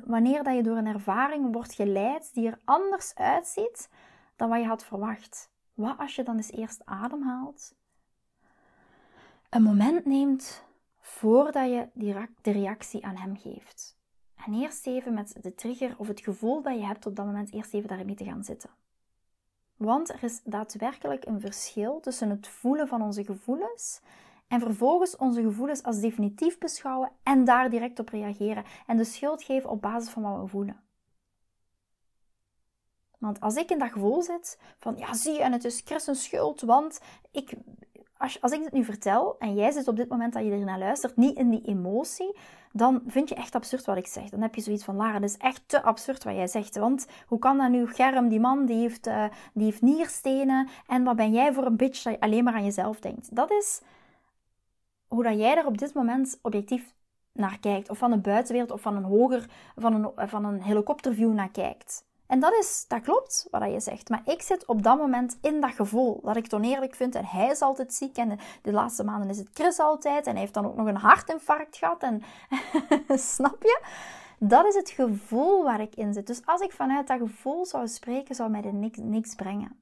wanneer 0.05 0.43
dat 0.43 0.55
je 0.55 0.63
door 0.63 0.77
een 0.77 0.85
ervaring 0.85 1.53
wordt 1.53 1.73
geleid 1.73 2.33
die 2.33 2.47
er 2.47 2.59
anders 2.65 3.15
uitziet 3.15 3.89
dan 4.35 4.49
wat 4.49 4.59
je 4.59 4.65
had 4.65 4.85
verwacht. 4.85 5.49
Wat 5.73 5.97
als 5.97 6.15
je 6.15 6.23
dan 6.23 6.35
eens 6.35 6.51
eerst 6.51 6.81
ademhaalt, 6.85 7.75
een 9.49 9.63
moment 9.63 10.05
neemt 10.05 10.63
voordat 10.99 11.69
je 11.69 11.88
de 12.41 12.51
reactie 12.51 13.05
aan 13.05 13.15
hem 13.15 13.38
geeft. 13.38 13.97
En 14.45 14.53
eerst 14.53 14.88
even 14.88 15.13
met 15.13 15.35
de 15.41 15.55
trigger 15.55 15.95
of 15.97 16.07
het 16.07 16.21
gevoel 16.21 16.61
dat 16.61 16.73
je 16.73 16.85
hebt 16.85 17.05
op 17.05 17.15
dat 17.15 17.25
moment, 17.25 17.53
eerst 17.53 17.73
even 17.73 17.89
daarmee 17.89 18.15
te 18.15 18.23
gaan 18.23 18.43
zitten. 18.43 18.69
Want 19.75 20.09
er 20.09 20.23
is 20.23 20.41
daadwerkelijk 20.43 21.25
een 21.25 21.41
verschil 21.41 21.99
tussen 21.99 22.29
het 22.29 22.47
voelen 22.47 22.88
van 22.88 23.01
onze 23.01 23.23
gevoelens 23.23 24.01
en 24.49 24.59
vervolgens 24.59 25.15
onze 25.15 25.41
gevoelens 25.41 25.83
als 25.83 25.99
definitief 25.99 26.57
beschouwen 26.57 27.11
en 27.23 27.45
daar 27.45 27.69
direct 27.69 27.99
op 27.99 28.09
reageren 28.09 28.63
en 28.87 28.97
de 28.97 29.03
schuld 29.03 29.43
geven 29.43 29.69
op 29.69 29.81
basis 29.81 30.09
van 30.09 30.21
wat 30.21 30.41
we 30.41 30.47
voelen. 30.47 30.83
Want 33.19 33.39
als 33.39 33.55
ik 33.55 33.69
in 33.69 33.79
dat 33.79 33.91
gevoel 33.91 34.21
zit 34.21 34.59
van 34.77 34.97
ja, 34.97 35.13
zie 35.13 35.33
je, 35.33 35.41
en 35.41 35.51
het 35.51 35.65
is 35.65 35.81
Chris 35.85 36.23
schuld, 36.23 36.61
want 36.61 36.99
ik, 37.31 37.53
als, 38.17 38.41
als 38.41 38.51
ik 38.51 38.63
het 38.63 38.73
nu 38.73 38.83
vertel 38.83 39.35
en 39.39 39.55
jij 39.55 39.71
zit 39.71 39.87
op 39.87 39.95
dit 39.95 40.09
moment 40.09 40.33
dat 40.33 40.43
je 40.43 40.51
er 40.51 40.59
naar 40.59 40.79
luistert, 40.79 41.15
niet 41.15 41.37
in 41.37 41.49
die 41.49 41.65
emotie, 41.65 42.37
dan 42.71 43.01
vind 43.07 43.29
je 43.29 43.35
echt 43.35 43.55
absurd 43.55 43.85
wat 43.85 43.97
ik 43.97 44.07
zeg. 44.07 44.29
Dan 44.29 44.41
heb 44.41 44.55
je 44.55 44.61
zoiets 44.61 44.83
van, 44.83 44.95
Lara, 44.95 45.19
dat 45.19 45.29
is 45.29 45.37
echt 45.37 45.63
te 45.65 45.81
absurd 45.81 46.23
wat 46.23 46.35
jij 46.35 46.47
zegt. 46.47 46.77
Want 46.77 47.07
hoe 47.27 47.39
kan 47.39 47.57
dat 47.57 47.69
nu? 47.69 47.87
Germ, 47.87 48.27
die 48.29 48.39
man, 48.39 48.65
die 48.65 48.77
heeft, 48.77 49.07
uh, 49.07 49.25
die 49.53 49.65
heeft 49.65 49.81
nierstenen. 49.81 50.67
En 50.87 51.03
wat 51.03 51.15
ben 51.15 51.31
jij 51.31 51.53
voor 51.53 51.65
een 51.65 51.77
bitch 51.77 52.03
dat 52.03 52.13
je 52.13 52.19
alleen 52.19 52.43
maar 52.43 52.53
aan 52.53 52.63
jezelf 52.63 52.99
denkt? 52.99 53.35
Dat 53.35 53.51
is 53.51 53.81
hoe 55.09 55.23
dat 55.23 55.37
jij 55.37 55.57
er 55.57 55.65
op 55.65 55.77
dit 55.77 55.93
moment 55.93 56.39
objectief 56.41 56.93
naar 57.33 57.59
kijkt. 57.59 57.89
Of 57.89 57.97
van 57.97 58.11
de 58.11 58.17
buitenwereld, 58.17 58.71
of 58.71 58.81
van 58.81 58.95
een 58.95 59.03
hoger, 59.03 59.49
van 59.75 59.93
een, 59.93 60.29
van 60.29 60.45
een 60.45 60.61
helikopterview 60.61 61.33
naar 61.33 61.51
kijkt. 61.51 62.07
En 62.27 62.39
dat, 62.39 62.53
is, 62.53 62.85
dat 62.87 63.01
klopt 63.01 63.47
wat 63.51 63.71
je 63.71 63.79
zegt. 63.79 64.09
Maar 64.09 64.21
ik 64.25 64.41
zit 64.41 64.65
op 64.65 64.83
dat 64.83 64.97
moment 64.97 65.37
in 65.41 65.61
dat 65.61 65.71
gevoel 65.71 66.19
dat 66.23 66.35
ik 66.35 66.43
het 66.43 66.53
oneerlijk 66.53 66.95
vind. 66.95 67.15
En 67.15 67.25
hij 67.25 67.49
is 67.49 67.61
altijd 67.61 67.93
ziek. 67.93 68.17
En 68.17 68.39
de, 68.61 68.71
laatste 68.71 69.03
maanden 69.03 69.29
is 69.29 69.37
het 69.37 69.49
Chris 69.53 69.79
altijd. 69.79 70.25
En 70.25 70.31
hij 70.31 70.41
heeft 70.41 70.53
dan 70.53 70.65
ook 70.65 70.75
nog 70.75 70.87
een 70.87 70.95
hartinfarct 70.95 71.77
gehad. 71.77 72.03
En 72.03 72.23
snap 73.35 73.63
je? 73.63 73.81
Dat 74.39 74.65
is 74.65 74.75
het 74.75 74.89
gevoel 74.89 75.63
waar 75.63 75.81
ik 75.81 75.95
in 75.95 76.13
zit. 76.13 76.27
Dus 76.27 76.41
als 76.45 76.61
ik 76.61 76.71
vanuit 76.71 77.07
dat 77.07 77.19
gevoel 77.19 77.65
zou 77.65 77.87
spreken, 77.87 78.35
zou 78.35 78.49
mij 78.49 78.61
dit 78.61 78.73
niks, 78.73 78.97
niks 78.97 79.35
brengen. 79.35 79.81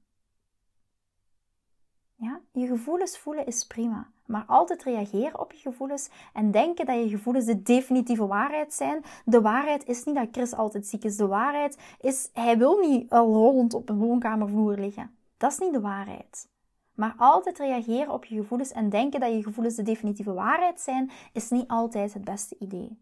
Ja? 2.17 2.39
Je 2.51 2.67
gevoelens 2.67 3.17
voelen 3.17 3.45
is 3.45 3.67
prima. 3.67 4.07
Maar 4.25 4.43
altijd 4.47 4.83
reageren 4.83 5.39
op 5.39 5.51
je 5.51 5.61
gevoelens 5.61 6.09
en 6.33 6.51
denken 6.51 6.85
dat 6.85 6.95
je 6.95 7.09
gevoelens 7.09 7.45
de 7.45 7.61
definitieve 7.61 8.27
waarheid 8.27 8.73
zijn. 8.73 9.03
De 9.25 9.41
waarheid 9.41 9.85
is 9.85 10.03
niet 10.03 10.15
dat 10.15 10.27
Chris 10.31 10.53
altijd 10.53 10.87
ziek 10.87 11.03
is. 11.03 11.17
De 11.17 11.27
waarheid 11.27 11.77
is, 12.01 12.29
hij 12.33 12.57
wil 12.57 12.77
niet 12.77 13.09
al 13.09 13.33
rollend 13.33 13.73
op 13.73 13.89
een 13.89 13.97
woonkamervloer 13.97 14.77
liggen. 14.77 15.15
Dat 15.37 15.51
is 15.51 15.57
niet 15.57 15.73
de 15.73 15.79
waarheid. 15.79 16.47
Maar 16.93 17.13
altijd 17.17 17.57
reageren 17.57 18.13
op 18.13 18.25
je 18.25 18.35
gevoelens 18.35 18.71
en 18.71 18.89
denken 18.89 19.19
dat 19.19 19.31
je 19.31 19.43
gevoelens 19.43 19.75
de 19.75 19.83
definitieve 19.83 20.33
waarheid 20.33 20.81
zijn, 20.81 21.11
is 21.33 21.49
niet 21.49 21.67
altijd 21.67 22.13
het 22.13 22.23
beste 22.23 22.55
idee. 22.59 22.97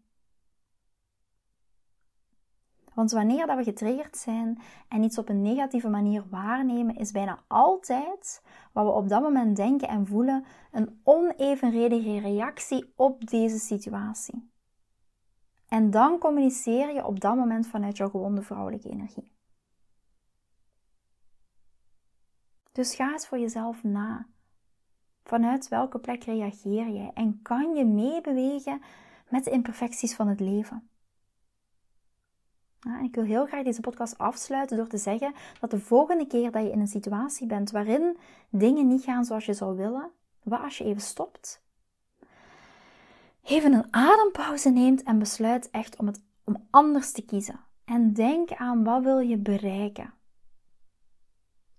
Want 2.96 3.10
wanneer 3.10 3.46
dat 3.46 3.56
we 3.56 3.64
getriggerd 3.64 4.16
zijn 4.16 4.60
en 4.88 5.02
iets 5.02 5.18
op 5.18 5.28
een 5.28 5.42
negatieve 5.42 5.88
manier 5.88 6.28
waarnemen, 6.28 6.96
is 6.96 7.12
bijna 7.12 7.38
altijd 7.46 8.42
wat 8.72 8.84
we 8.84 8.90
op 8.90 9.08
dat 9.08 9.22
moment 9.22 9.56
denken 9.56 9.88
en 9.88 10.06
voelen 10.06 10.44
een 10.72 11.00
onevenredige 11.02 12.20
reactie 12.20 12.92
op 12.94 13.28
deze 13.28 13.58
situatie. 13.58 14.50
En 15.68 15.90
dan 15.90 16.18
communiceer 16.18 16.94
je 16.94 17.06
op 17.06 17.20
dat 17.20 17.36
moment 17.36 17.66
vanuit 17.66 17.96
jouw 17.96 18.08
gewonde 18.08 18.42
vrouwelijke 18.42 18.88
energie. 18.88 19.32
Dus 22.72 22.94
ga 22.94 23.12
eens 23.12 23.28
voor 23.28 23.38
jezelf 23.38 23.82
na. 23.82 24.26
Vanuit 25.24 25.68
welke 25.68 25.98
plek 25.98 26.24
reageer 26.24 26.88
jij 26.88 27.10
en 27.14 27.42
kan 27.42 27.74
je 27.74 27.84
meebewegen 27.84 28.82
met 29.28 29.44
de 29.44 29.50
imperfecties 29.50 30.14
van 30.14 30.28
het 30.28 30.40
leven? 30.40 30.90
Ik 33.02 33.14
wil 33.14 33.24
heel 33.24 33.46
graag 33.46 33.64
deze 33.64 33.80
podcast 33.80 34.18
afsluiten 34.18 34.76
door 34.76 34.88
te 34.88 34.98
zeggen 34.98 35.34
dat 35.60 35.70
de 35.70 35.80
volgende 35.80 36.26
keer 36.26 36.50
dat 36.50 36.62
je 36.62 36.70
in 36.70 36.80
een 36.80 36.86
situatie 36.86 37.46
bent 37.46 37.70
waarin 37.70 38.16
dingen 38.50 38.86
niet 38.86 39.04
gaan 39.04 39.24
zoals 39.24 39.46
je 39.46 39.54
zou 39.54 39.76
willen, 39.76 40.10
wat 40.42 40.60
als 40.60 40.78
je 40.78 40.84
even 40.84 41.02
stopt, 41.02 41.62
even 43.42 43.72
een 43.72 43.94
adempauze 43.94 44.70
neemt 44.70 45.02
en 45.02 45.18
besluit 45.18 45.70
echt 45.70 45.98
om 45.98 46.06
het 46.06 46.24
om 46.46 46.66
anders 46.70 47.12
te 47.12 47.24
kiezen. 47.24 47.60
En 47.84 48.12
denk 48.12 48.52
aan 48.52 48.84
wat 48.84 49.02
wil 49.02 49.18
je 49.18 49.36
bereiken. 49.36 50.14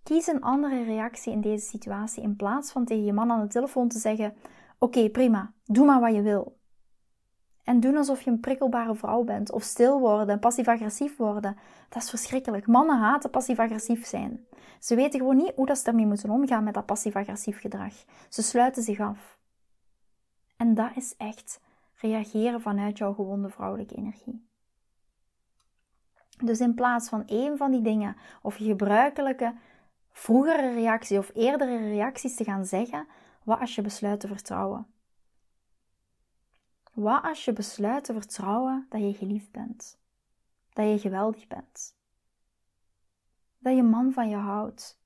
Kies 0.03 0.27
een 0.27 0.41
andere 0.41 0.83
reactie 0.83 1.31
in 1.31 1.41
deze 1.41 1.65
situatie 1.65 2.23
in 2.23 2.35
plaats 2.35 2.71
van 2.71 2.85
tegen 2.85 3.05
je 3.05 3.13
man 3.13 3.31
aan 3.31 3.41
de 3.41 3.47
telefoon 3.47 3.87
te 3.87 3.99
zeggen: 3.99 4.33
Oké, 4.77 5.09
prima, 5.09 5.53
doe 5.65 5.85
maar 5.85 5.99
wat 5.99 6.15
je 6.15 6.21
wil. 6.21 6.56
En 7.67 7.79
doen 7.79 7.97
alsof 7.97 8.21
je 8.21 8.31
een 8.31 8.39
prikkelbare 8.39 8.95
vrouw 8.95 9.23
bent. 9.23 9.51
Of 9.51 9.63
stil 9.63 9.99
worden, 9.99 10.39
passief-agressief 10.39 11.17
worden. 11.17 11.57
Dat 11.89 12.03
is 12.03 12.09
verschrikkelijk. 12.09 12.67
Mannen 12.67 12.97
haten 12.97 13.29
passief-agressief 13.29 14.05
zijn. 14.05 14.45
Ze 14.79 14.95
weten 14.95 15.19
gewoon 15.19 15.37
niet 15.37 15.51
hoe 15.55 15.65
dat 15.65 15.77
ze 15.77 15.83
daarmee 15.83 16.05
moeten 16.05 16.29
omgaan 16.29 16.63
met 16.63 16.73
dat 16.73 16.85
passief-agressief 16.85 17.59
gedrag. 17.59 17.93
Ze 18.29 18.41
sluiten 18.41 18.83
zich 18.83 18.99
af. 18.99 19.37
En 20.57 20.73
dat 20.73 20.89
is 20.95 21.15
echt 21.17 21.61
reageren 21.95 22.61
vanuit 22.61 22.97
jouw 22.97 23.13
gewonde 23.13 23.49
vrouwelijke 23.49 23.95
energie. 23.95 24.47
Dus 26.43 26.59
in 26.59 26.73
plaats 26.73 27.09
van 27.09 27.25
één 27.25 27.57
van 27.57 27.71
die 27.71 27.81
dingen, 27.81 28.15
of 28.41 28.57
je 28.57 28.65
gebruikelijke 28.65 29.53
vroegere 30.11 30.73
reactie 30.73 31.17
of 31.17 31.31
eerdere 31.33 31.77
reacties 31.77 32.35
te 32.35 32.43
gaan 32.43 32.65
zeggen, 32.65 33.07
wat 33.43 33.59
als 33.59 33.75
je 33.75 33.81
besluit 33.81 34.19
te 34.19 34.27
vertrouwen? 34.27 34.87
Wat 36.97 37.23
als 37.23 37.45
je 37.45 37.53
besluit 37.53 38.03
te 38.03 38.13
vertrouwen 38.13 38.85
dat 38.89 39.01
je 39.01 39.13
geliefd 39.13 39.51
bent? 39.51 39.97
Dat 40.73 40.85
je 40.85 40.99
geweldig 40.99 41.47
bent? 41.47 41.95
Dat 43.57 43.75
je 43.75 43.83
man 43.83 44.11
van 44.11 44.29
je 44.29 44.35
houdt? 44.35 44.99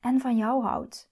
En 0.00 0.20
van 0.20 0.36
jou 0.36 0.62
houdt? 0.62 1.10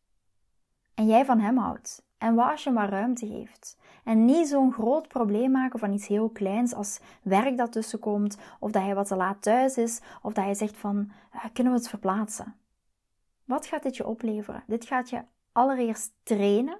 En 0.94 1.06
jij 1.06 1.24
van 1.24 1.40
hem 1.40 1.56
houdt? 1.56 2.04
En 2.18 2.34
wat 2.34 2.50
als 2.50 2.64
je 2.64 2.70
maar 2.70 2.88
ruimte 2.88 3.26
geeft? 3.26 3.76
En 4.04 4.24
niet 4.24 4.48
zo'n 4.48 4.72
groot 4.72 5.08
probleem 5.08 5.50
maken 5.50 5.78
van 5.78 5.92
iets 5.92 6.06
heel 6.06 6.28
kleins 6.28 6.74
als 6.74 7.00
werk 7.22 7.56
dat 7.56 7.72
tussenkomt, 7.72 8.38
of 8.58 8.70
dat 8.70 8.82
hij 8.82 8.94
wat 8.94 9.06
te 9.06 9.16
laat 9.16 9.42
thuis 9.42 9.76
is, 9.76 10.00
of 10.22 10.32
dat 10.32 10.44
hij 10.44 10.54
zegt 10.54 10.76
van, 10.76 11.12
ah, 11.30 11.44
kunnen 11.52 11.72
we 11.72 11.78
het 11.78 11.88
verplaatsen? 11.88 12.56
Wat 13.44 13.66
gaat 13.66 13.82
dit 13.82 13.96
je 13.96 14.06
opleveren? 14.06 14.64
Dit 14.66 14.84
gaat 14.84 15.10
je 15.10 15.24
allereerst 15.52 16.12
trainen 16.22 16.78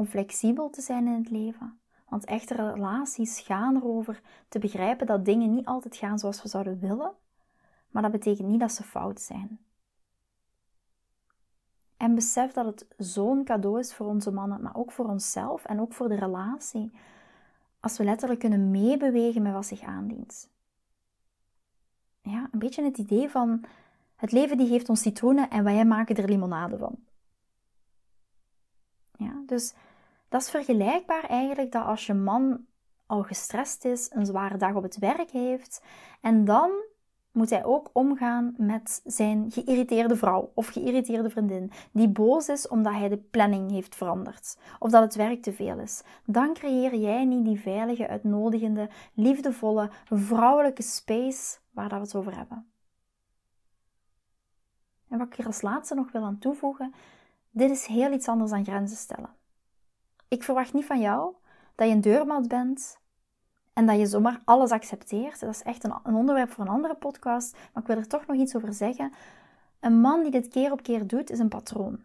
om 0.00 0.06
flexibel 0.06 0.70
te 0.70 0.80
zijn 0.80 1.06
in 1.06 1.12
het 1.12 1.30
leven. 1.30 1.78
Want 2.08 2.24
echte 2.24 2.54
relaties 2.54 3.40
gaan 3.40 3.76
erover 3.76 4.20
te 4.48 4.58
begrijpen 4.58 5.06
dat 5.06 5.24
dingen 5.24 5.54
niet 5.54 5.66
altijd 5.66 5.96
gaan 5.96 6.18
zoals 6.18 6.42
we 6.42 6.48
zouden 6.48 6.78
willen, 6.78 7.12
maar 7.90 8.02
dat 8.02 8.10
betekent 8.10 8.48
niet 8.48 8.60
dat 8.60 8.72
ze 8.72 8.82
fout 8.82 9.20
zijn. 9.20 9.58
En 11.96 12.14
besef 12.14 12.52
dat 12.52 12.66
het 12.66 12.86
zo'n 12.96 13.44
cadeau 13.44 13.78
is 13.78 13.94
voor 13.94 14.06
onze 14.06 14.30
mannen, 14.30 14.62
maar 14.62 14.76
ook 14.76 14.92
voor 14.92 15.04
onszelf 15.04 15.64
en 15.64 15.80
ook 15.80 15.92
voor 15.92 16.08
de 16.08 16.14
relatie, 16.14 16.92
als 17.80 17.98
we 17.98 18.04
letterlijk 18.04 18.40
kunnen 18.40 18.70
meebewegen 18.70 19.42
met 19.42 19.52
wat 19.52 19.66
zich 19.66 19.82
aandient. 19.82 20.50
Ja, 22.22 22.48
een 22.52 22.58
beetje 22.58 22.84
het 22.84 22.98
idee 22.98 23.28
van 23.28 23.64
het 24.16 24.32
leven 24.32 24.56
die 24.56 24.68
geeft 24.68 24.88
ons 24.88 25.00
citroenen 25.00 25.50
en 25.50 25.64
wij 25.64 25.84
maken 25.84 26.16
er 26.16 26.28
limonade 26.28 26.78
van. 26.78 26.98
Ja, 29.16 29.42
dus 29.46 29.74
dat 30.30 30.40
is 30.40 30.50
vergelijkbaar 30.50 31.24
eigenlijk 31.24 31.72
dat 31.72 31.84
als 31.84 32.06
je 32.06 32.14
man 32.14 32.66
al 33.06 33.22
gestrest 33.22 33.84
is, 33.84 34.10
een 34.12 34.26
zware 34.26 34.56
dag 34.56 34.74
op 34.74 34.82
het 34.82 34.98
werk 34.98 35.30
heeft 35.30 35.82
en 36.20 36.44
dan 36.44 36.70
moet 37.32 37.50
hij 37.50 37.64
ook 37.64 37.90
omgaan 37.92 38.54
met 38.56 39.00
zijn 39.04 39.50
geïrriteerde 39.50 40.16
vrouw 40.16 40.50
of 40.54 40.68
geïrriteerde 40.68 41.30
vriendin 41.30 41.70
die 41.92 42.08
boos 42.08 42.48
is 42.48 42.68
omdat 42.68 42.92
hij 42.92 43.08
de 43.08 43.16
planning 43.16 43.70
heeft 43.70 43.96
veranderd 43.96 44.58
of 44.78 44.90
dat 44.90 45.02
het 45.02 45.14
werk 45.14 45.42
te 45.42 45.52
veel 45.52 45.78
is. 45.78 46.02
Dan 46.24 46.54
creëer 46.54 46.94
jij 46.94 47.24
niet 47.24 47.44
die 47.44 47.60
veilige, 47.60 48.08
uitnodigende, 48.08 48.88
liefdevolle, 49.14 49.90
vrouwelijke 50.04 50.82
space 50.82 51.58
waar 51.70 51.88
dat 51.88 51.98
we 51.98 52.04
het 52.04 52.14
over 52.14 52.36
hebben. 52.36 52.72
En 55.08 55.18
wat 55.18 55.26
ik 55.26 55.38
er 55.38 55.46
als 55.46 55.62
laatste 55.62 55.94
nog 55.94 56.12
wil 56.12 56.22
aan 56.22 56.38
toevoegen, 56.38 56.94
dit 57.50 57.70
is 57.70 57.86
heel 57.86 58.12
iets 58.12 58.28
anders 58.28 58.50
dan 58.50 58.64
grenzen 58.64 58.96
stellen. 58.96 59.38
Ik 60.30 60.42
verwacht 60.42 60.72
niet 60.72 60.84
van 60.84 61.00
jou 61.00 61.34
dat 61.74 61.88
je 61.88 61.94
een 61.94 62.00
deurmat 62.00 62.48
bent 62.48 62.98
en 63.72 63.86
dat 63.86 63.98
je 63.98 64.06
zomaar 64.06 64.40
alles 64.44 64.70
accepteert. 64.70 65.40
Dat 65.40 65.50
is 65.50 65.62
echt 65.62 65.84
een, 65.84 65.94
een 66.02 66.14
onderwerp 66.14 66.50
voor 66.50 66.64
een 66.64 66.70
andere 66.70 66.94
podcast, 66.94 67.52
maar 67.52 67.82
ik 67.82 67.88
wil 67.88 67.96
er 67.96 68.08
toch 68.08 68.26
nog 68.26 68.36
iets 68.36 68.56
over 68.56 68.72
zeggen. 68.72 69.12
Een 69.80 70.00
man 70.00 70.22
die 70.22 70.30
dit 70.30 70.48
keer 70.48 70.72
op 70.72 70.82
keer 70.82 71.06
doet, 71.06 71.30
is 71.30 71.38
een 71.38 71.48
patroon. 71.48 72.02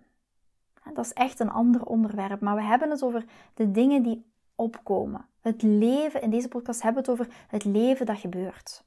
Dat 0.94 1.06
is 1.06 1.14
echt 1.14 1.40
een 1.40 1.50
ander 1.50 1.86
onderwerp, 1.86 2.42
maar 2.42 2.56
we 2.56 2.62
hebben 2.62 2.90
het 2.90 3.04
over 3.04 3.26
de 3.54 3.72
dingen 3.72 4.04
die 4.04 4.26
opkomen. 4.56 5.26
Het 5.40 5.62
leven, 5.62 6.22
in 6.22 6.30
deze 6.30 6.48
podcast 6.48 6.82
hebben 6.82 7.04
we 7.04 7.12
het 7.12 7.20
over 7.20 7.36
het 7.48 7.64
leven 7.64 8.06
dat 8.06 8.18
gebeurt. 8.18 8.84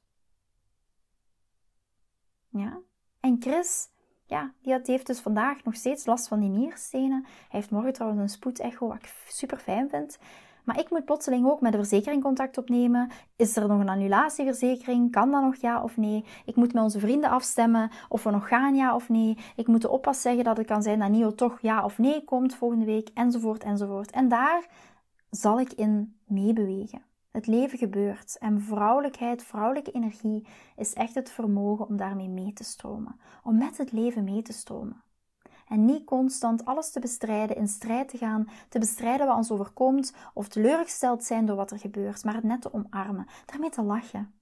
Ja? 2.47 2.79
En 3.19 3.37
Chris 3.39 3.89
ja, 4.29 4.51
die 4.61 4.79
heeft 4.83 5.07
dus 5.07 5.19
vandaag 5.19 5.63
nog 5.63 5.75
steeds 5.75 6.05
last 6.05 6.27
van 6.27 6.39
die 6.39 6.49
nierstenen. 6.49 7.23
Hij 7.23 7.59
heeft 7.59 7.71
morgen 7.71 7.93
trouwens 7.93 8.21
een 8.21 8.29
spoedecho, 8.29 8.87
wat 8.87 8.97
ik 8.97 9.13
super 9.27 9.57
fijn 9.57 9.89
vind. 9.89 10.19
Maar 10.63 10.79
ik 10.79 10.89
moet 10.89 11.05
plotseling 11.05 11.47
ook 11.47 11.61
met 11.61 11.71
de 11.71 11.77
verzekering 11.77 12.23
contact 12.23 12.57
opnemen. 12.57 13.09
Is 13.35 13.55
er 13.55 13.67
nog 13.67 13.79
een 13.79 13.89
annulatieverzekering? 13.89 15.11
Kan 15.11 15.31
dat 15.31 15.41
nog 15.41 15.55
ja 15.55 15.83
of 15.83 15.97
nee? 15.97 16.25
Ik 16.45 16.55
moet 16.55 16.73
met 16.73 16.83
onze 16.83 16.99
vrienden 16.99 17.29
afstemmen 17.29 17.91
of 18.09 18.23
we 18.23 18.31
nog 18.31 18.47
gaan 18.47 18.75
ja 18.75 18.95
of 18.95 19.09
nee. 19.09 19.37
Ik 19.55 19.67
moet 19.67 19.81
de 19.81 19.89
oppas 19.89 20.21
zeggen 20.21 20.43
dat 20.43 20.57
het 20.57 20.67
kan 20.67 20.81
zijn 20.81 20.99
dat 20.99 21.09
Nio 21.09 21.35
toch 21.35 21.59
ja 21.61 21.83
of 21.83 21.97
nee 21.97 22.23
komt 22.23 22.55
volgende 22.55 22.85
week, 22.85 23.09
enzovoort, 23.13 23.63
enzovoort. 23.63 24.11
En 24.11 24.27
daar 24.27 24.65
zal 25.29 25.59
ik 25.59 25.73
in 25.73 26.15
meebewegen. 26.25 27.08
Het 27.31 27.47
leven 27.47 27.77
gebeurt 27.77 28.37
en 28.37 28.61
vrouwelijkheid, 28.61 29.43
vrouwelijke 29.43 29.91
energie 29.91 30.47
is 30.75 30.93
echt 30.93 31.15
het 31.15 31.31
vermogen 31.31 31.87
om 31.87 31.97
daarmee 31.97 32.29
mee 32.29 32.53
te 32.53 32.63
stromen. 32.63 33.19
Om 33.43 33.57
met 33.57 33.77
het 33.77 33.91
leven 33.91 34.23
mee 34.23 34.41
te 34.41 34.53
stromen. 34.53 35.03
En 35.67 35.85
niet 35.85 36.05
constant 36.05 36.65
alles 36.65 36.91
te 36.91 36.99
bestrijden, 36.99 37.55
in 37.55 37.67
strijd 37.67 38.09
te 38.09 38.17
gaan, 38.17 38.49
te 38.69 38.79
bestrijden 38.79 39.27
wat 39.27 39.35
ons 39.35 39.51
overkomt 39.51 40.13
of 40.33 40.47
teleurgesteld 40.47 41.23
zijn 41.23 41.45
door 41.45 41.55
wat 41.55 41.71
er 41.71 41.79
gebeurt, 41.79 42.23
maar 42.23 42.33
het 42.33 42.43
net 42.43 42.61
te 42.61 42.73
omarmen, 42.73 43.27
daarmee 43.45 43.69
te 43.69 43.81
lachen. 43.81 44.33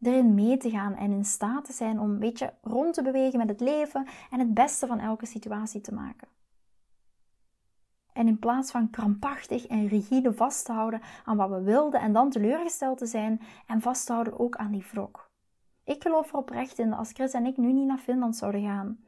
Erin 0.00 0.34
mee 0.34 0.56
te 0.56 0.70
gaan 0.70 0.94
en 0.94 1.12
in 1.12 1.24
staat 1.24 1.64
te 1.64 1.72
zijn 1.72 2.00
om 2.00 2.10
een 2.10 2.18
beetje 2.18 2.54
rond 2.62 2.94
te 2.94 3.02
bewegen 3.02 3.38
met 3.38 3.48
het 3.48 3.60
leven 3.60 4.06
en 4.30 4.38
het 4.38 4.54
beste 4.54 4.86
van 4.86 4.98
elke 4.98 5.26
situatie 5.26 5.80
te 5.80 5.94
maken. 5.94 6.28
En 8.14 8.28
in 8.28 8.38
plaats 8.38 8.70
van 8.70 8.90
krampachtig 8.90 9.66
en 9.66 9.86
rigide 9.86 10.32
vast 10.32 10.64
te 10.64 10.72
houden 10.72 11.00
aan 11.24 11.36
wat 11.36 11.50
we 11.50 11.62
wilden 11.62 12.00
en 12.00 12.12
dan 12.12 12.30
teleurgesteld 12.30 12.98
te 12.98 13.06
zijn 13.06 13.40
en 13.66 13.80
vast 13.80 14.06
te 14.06 14.12
houden 14.12 14.38
ook 14.38 14.56
aan 14.56 14.72
die 14.72 14.86
wrok. 14.90 15.30
Ik 15.84 16.02
geloof 16.02 16.28
er 16.28 16.38
oprecht 16.38 16.78
in 16.78 16.90
dat 16.90 16.98
als 16.98 17.12
Chris 17.12 17.32
en 17.32 17.46
ik 17.46 17.56
nu 17.56 17.72
niet 17.72 17.86
naar 17.86 17.98
Finland 17.98 18.36
zouden 18.36 18.62
gaan, 18.62 19.04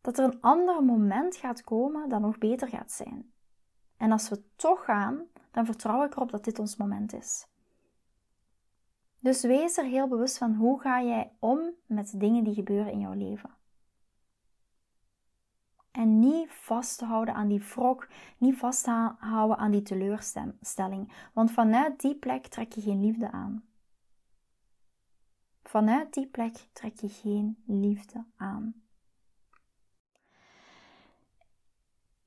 dat 0.00 0.18
er 0.18 0.24
een 0.24 0.40
ander 0.40 0.84
moment 0.84 1.36
gaat 1.36 1.64
komen 1.64 2.08
dat 2.08 2.20
nog 2.20 2.38
beter 2.38 2.68
gaat 2.68 2.90
zijn. 2.90 3.32
En 3.96 4.12
als 4.12 4.28
we 4.28 4.42
toch 4.56 4.84
gaan, 4.84 5.22
dan 5.50 5.66
vertrouw 5.66 6.04
ik 6.04 6.16
erop 6.16 6.30
dat 6.30 6.44
dit 6.44 6.58
ons 6.58 6.76
moment 6.76 7.12
is. 7.12 7.46
Dus 9.18 9.42
wees 9.42 9.76
er 9.76 9.84
heel 9.84 10.08
bewust 10.08 10.38
van 10.38 10.54
hoe 10.54 10.80
ga 10.80 11.02
jij 11.02 11.32
om 11.38 11.70
met 11.86 12.20
dingen 12.20 12.44
die 12.44 12.54
gebeuren 12.54 12.92
in 12.92 13.00
jouw 13.00 13.12
leven. 13.12 13.50
En 15.92 16.18
niet 16.18 16.50
vasthouden 16.50 17.34
aan 17.34 17.48
die 17.48 17.62
wrok, 17.62 18.08
niet 18.38 18.56
vasthouden 18.56 19.56
aan 19.56 19.70
die 19.70 19.82
teleurstelling. 19.82 21.12
Want 21.32 21.50
vanuit 21.50 22.00
die 22.00 22.14
plek 22.14 22.46
trek 22.46 22.72
je 22.72 22.80
geen 22.80 23.00
liefde 23.00 23.30
aan. 23.30 23.64
Vanuit 25.62 26.14
die 26.14 26.26
plek 26.26 26.68
trek 26.72 27.00
je 27.00 27.08
geen 27.08 27.62
liefde 27.66 28.24
aan. 28.36 28.81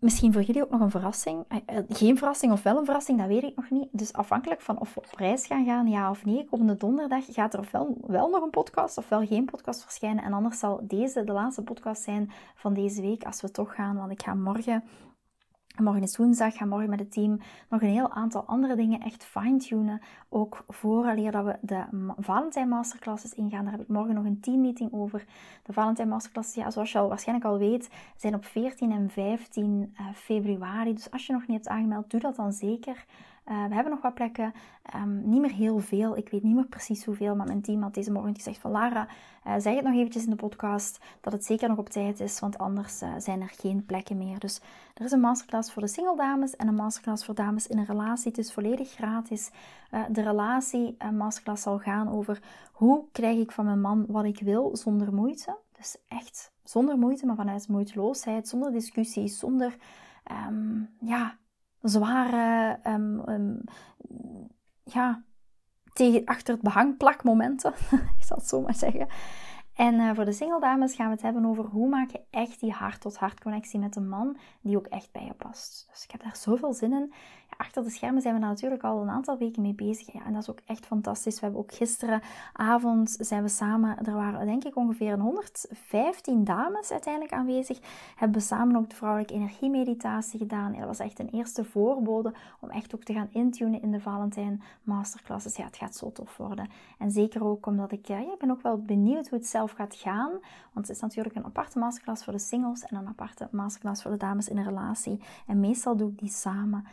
Misschien 0.05 0.33
voor 0.33 0.41
jullie 0.41 0.63
ook 0.63 0.69
nog 0.69 0.79
een 0.79 0.89
verrassing. 0.89 1.45
Eh, 1.47 1.57
eh, 1.65 1.83
geen 1.89 2.17
verrassing 2.17 2.51
of 2.51 2.63
wel 2.63 2.77
een 2.77 2.85
verrassing, 2.85 3.19
dat 3.19 3.27
weet 3.27 3.43
ik 3.43 3.55
nog 3.55 3.69
niet. 3.69 3.87
Dus 3.91 4.13
afhankelijk 4.13 4.61
van 4.61 4.79
of 4.79 4.93
we 4.93 4.99
op 4.99 5.17
reis 5.17 5.45
gaan 5.45 5.65
gaan, 5.65 5.87
ja 5.87 6.09
of 6.09 6.25
nee, 6.25 6.45
komende 6.45 6.77
donderdag 6.77 7.23
gaat 7.27 7.53
er 7.53 7.59
ofwel 7.59 7.97
wel 8.07 8.29
nog 8.29 8.43
een 8.43 8.49
podcast 8.49 8.97
ofwel 8.97 9.25
geen 9.25 9.45
podcast 9.45 9.83
verschijnen. 9.83 10.23
En 10.23 10.33
anders 10.33 10.59
zal 10.59 10.79
deze 10.83 11.23
de 11.23 11.31
laatste 11.31 11.63
podcast 11.63 12.03
zijn 12.03 12.31
van 12.55 12.73
deze 12.73 13.01
week 13.01 13.23
als 13.23 13.41
we 13.41 13.51
toch 13.51 13.75
gaan. 13.75 13.97
Want 13.97 14.11
ik 14.11 14.23
ga 14.23 14.33
morgen 14.33 14.83
Morgen 15.81 16.01
is 16.01 16.17
woensdag, 16.17 16.57
ga 16.57 16.65
morgen 16.65 16.89
met 16.89 16.99
het 16.99 17.11
team 17.11 17.39
nog 17.69 17.81
een 17.81 17.89
heel 17.89 18.11
aantal 18.11 18.43
andere 18.45 18.75
dingen 18.75 18.99
echt 18.99 19.23
fine-tunen. 19.23 20.01
Ook 20.29 20.63
vooraleer 20.67 21.31
dat 21.31 21.45
we 21.45 21.57
de 21.61 21.83
Valentijn 22.17 22.69
Masterclasses 22.69 23.33
ingaan. 23.33 23.63
Daar 23.63 23.71
heb 23.71 23.81
ik 23.81 23.87
morgen 23.87 24.15
nog 24.15 24.25
een 24.25 24.39
teammeeting 24.39 24.93
over. 24.93 25.25
De 25.63 25.73
Valentijn 25.73 26.07
Masterclasses, 26.07 26.55
ja, 26.55 26.71
zoals 26.71 26.91
je 26.91 26.97
al 26.97 27.07
waarschijnlijk 27.07 27.47
al 27.47 27.57
weet, 27.57 27.89
zijn 28.15 28.35
op 28.35 28.45
14 28.45 28.91
en 28.91 29.09
15 29.09 29.93
eh, 29.95 30.05
februari. 30.13 30.93
Dus 30.93 31.11
als 31.11 31.25
je 31.25 31.33
nog 31.33 31.47
niet 31.47 31.57
hebt 31.57 31.67
aangemeld, 31.67 32.09
doe 32.09 32.19
dat 32.19 32.35
dan 32.35 32.53
zeker. 32.53 33.05
Uh, 33.49 33.65
we 33.65 33.73
hebben 33.73 33.91
nog 33.93 34.01
wat 34.01 34.13
plekken, 34.13 34.53
um, 34.95 35.29
niet 35.29 35.41
meer 35.41 35.51
heel 35.51 35.79
veel. 35.79 36.17
Ik 36.17 36.29
weet 36.29 36.43
niet 36.43 36.55
meer 36.55 36.65
precies 36.65 37.05
hoeveel, 37.05 37.35
maar 37.35 37.45
mijn 37.45 37.61
team 37.61 37.81
had 37.81 37.93
deze 37.93 38.11
morgen 38.11 38.35
gezegd 38.35 38.57
van 38.57 38.71
Lara, 38.71 39.07
uh, 39.47 39.53
zeg 39.57 39.75
het 39.75 39.83
nog 39.83 39.93
eventjes 39.93 40.23
in 40.23 40.29
de 40.29 40.35
podcast 40.35 40.99
dat 41.21 41.33
het 41.33 41.45
zeker 41.45 41.69
nog 41.69 41.77
op 41.77 41.89
tijd 41.89 42.19
is, 42.19 42.39
want 42.39 42.57
anders 42.57 43.01
uh, 43.01 43.13
zijn 43.17 43.41
er 43.41 43.49
geen 43.49 43.85
plekken 43.85 44.17
meer. 44.17 44.39
Dus 44.39 44.61
er 44.93 45.05
is 45.05 45.11
een 45.11 45.19
masterclass 45.19 45.71
voor 45.73 45.81
de 45.81 45.87
single 45.87 46.15
dames 46.15 46.55
en 46.55 46.67
een 46.67 46.75
masterclass 46.75 47.25
voor 47.25 47.35
dames 47.35 47.67
in 47.67 47.77
een 47.77 47.85
relatie. 47.85 48.27
Het 48.27 48.37
is 48.37 48.53
volledig 48.53 48.89
gratis. 48.89 49.51
de 50.09 50.21
relatie 50.21 50.97
masterclass 51.11 51.63
zal 51.63 51.79
gaan 51.79 52.09
over 52.09 52.41
hoe 52.71 53.03
krijg 53.11 53.39
ik 53.39 53.51
van 53.51 53.65
mijn 53.65 53.81
man 53.81 54.05
wat 54.07 54.25
ik 54.25 54.39
wil 54.39 54.75
zonder 54.75 55.13
moeite. 55.13 55.57
Dus 55.77 55.97
echt 56.07 56.51
zonder 56.63 56.97
moeite, 56.97 57.25
maar 57.25 57.35
vanuit 57.35 57.67
moeiteloosheid, 57.67 58.47
zonder 58.47 58.71
discussies, 58.71 59.39
zonder 59.39 59.75
um, 60.47 60.89
ja, 60.99 61.37
zware, 61.89 62.79
um, 62.87 63.63
ja, 64.83 65.23
tegen, 65.93 66.25
achter 66.25 66.53
het 66.53 66.63
behang 66.63 66.97
plakmomenten, 66.97 67.73
ik 68.17 68.23
zal 68.23 68.37
het 68.37 68.47
zo 68.47 68.61
maar 68.61 68.75
zeggen. 68.75 69.07
En 69.75 69.93
uh, 69.93 70.11
voor 70.13 70.25
de 70.25 70.31
single 70.31 70.59
dames 70.59 70.95
gaan 70.95 71.05
we 71.05 71.13
het 71.13 71.21
hebben 71.21 71.45
over 71.45 71.65
hoe 71.65 71.89
maak 71.89 72.09
je 72.09 72.21
echt 72.29 72.59
die 72.59 72.71
hart-tot-hart 72.71 73.39
connectie 73.39 73.79
met 73.79 73.95
een 73.95 74.09
man 74.09 74.37
die 74.61 74.77
ook 74.77 74.85
echt 74.85 75.11
bij 75.11 75.25
je 75.25 75.33
past. 75.33 75.87
Dus 75.91 76.03
ik 76.03 76.11
heb 76.11 76.23
daar 76.23 76.35
zoveel 76.35 76.73
zin 76.73 76.93
in 76.93 77.13
achter 77.57 77.83
de 77.83 77.89
schermen 77.89 78.21
zijn 78.21 78.33
we 78.33 78.39
daar 78.39 78.49
natuurlijk 78.49 78.83
al 78.83 79.01
een 79.01 79.09
aantal 79.09 79.37
weken 79.37 79.61
mee 79.61 79.73
bezig. 79.73 80.13
Ja, 80.13 80.25
en 80.25 80.33
dat 80.33 80.41
is 80.41 80.49
ook 80.49 80.59
echt 80.65 80.85
fantastisch. 80.85 81.35
We 81.35 81.41
hebben 81.41 81.61
ook 81.61 81.73
gisteravond 81.73 83.15
zijn 83.19 83.43
we 83.43 83.49
samen, 83.49 84.05
er 84.05 84.13
waren 84.13 84.45
denk 84.45 84.63
ik 84.63 84.75
ongeveer 84.75 85.19
115 85.19 86.43
dames 86.43 86.91
uiteindelijk 86.91 87.33
aanwezig. 87.33 87.79
Hebben 88.15 88.37
we 88.37 88.45
samen 88.45 88.75
ook 88.75 88.89
de 88.89 88.95
vrouwelijke 88.95 89.33
energiemeditatie 89.33 90.39
gedaan. 90.39 90.73
Ja, 90.73 90.79
dat 90.79 90.87
was 90.87 90.99
echt 90.99 91.19
een 91.19 91.29
eerste 91.29 91.63
voorbode 91.63 92.33
om 92.59 92.69
echt 92.69 92.95
ook 92.95 93.03
te 93.03 93.13
gaan 93.13 93.29
intunen 93.31 93.81
in 93.81 93.91
de 93.91 93.99
Valentijn 93.99 94.61
Masterclasses. 94.83 95.55
Ja, 95.55 95.65
het 95.65 95.77
gaat 95.77 95.95
zo 95.95 96.11
tof 96.11 96.37
worden. 96.37 96.69
En 96.97 97.11
zeker 97.11 97.45
ook 97.45 97.65
omdat 97.65 97.91
ik, 97.91 98.05
ja, 98.05 98.17
ik 98.17 98.37
ben 98.39 98.51
ook 98.51 98.61
wel 98.61 98.81
benieuwd 98.81 99.27
hoe 99.27 99.37
het 99.37 99.47
zelf 99.47 99.71
gaat 99.71 99.95
gaan. 99.95 100.31
Want 100.73 100.87
het 100.87 100.95
is 100.95 101.01
natuurlijk 101.01 101.35
een 101.35 101.45
aparte 101.45 101.79
masterclass 101.79 102.23
voor 102.23 102.33
de 102.33 102.39
singles 102.39 102.83
en 102.83 102.97
een 102.97 103.07
aparte 103.07 103.47
masterclass 103.51 104.01
voor 104.01 104.11
de 104.11 104.17
dames 104.17 104.49
in 104.49 104.57
een 104.57 104.63
relatie. 104.63 105.19
En 105.47 105.59
meestal 105.59 105.95
doe 105.95 106.09
ik 106.09 106.19
die 106.19 106.29
samen. 106.29 106.85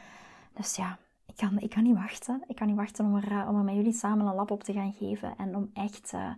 Dus 0.55 0.77
ja, 0.77 0.99
ik 1.27 1.37
kan, 1.37 1.59
ik 1.59 1.71
kan 1.71 1.83
niet 1.83 1.97
wachten. 1.97 2.45
Ik 2.47 2.57
kan 2.57 2.67
niet 2.67 2.77
wachten 2.77 3.05
om 3.05 3.17
er, 3.17 3.31
eh, 3.31 3.49
om 3.49 3.65
met 3.65 3.75
jullie 3.75 3.93
samen 3.93 4.27
een 4.27 4.35
lap 4.35 4.51
op 4.51 4.65
te 4.65 4.73
gaan 4.73 4.93
geven. 4.93 5.37
En 5.37 5.57
om 5.57 5.71
echt 5.75 6.13
uh, 6.15 6.31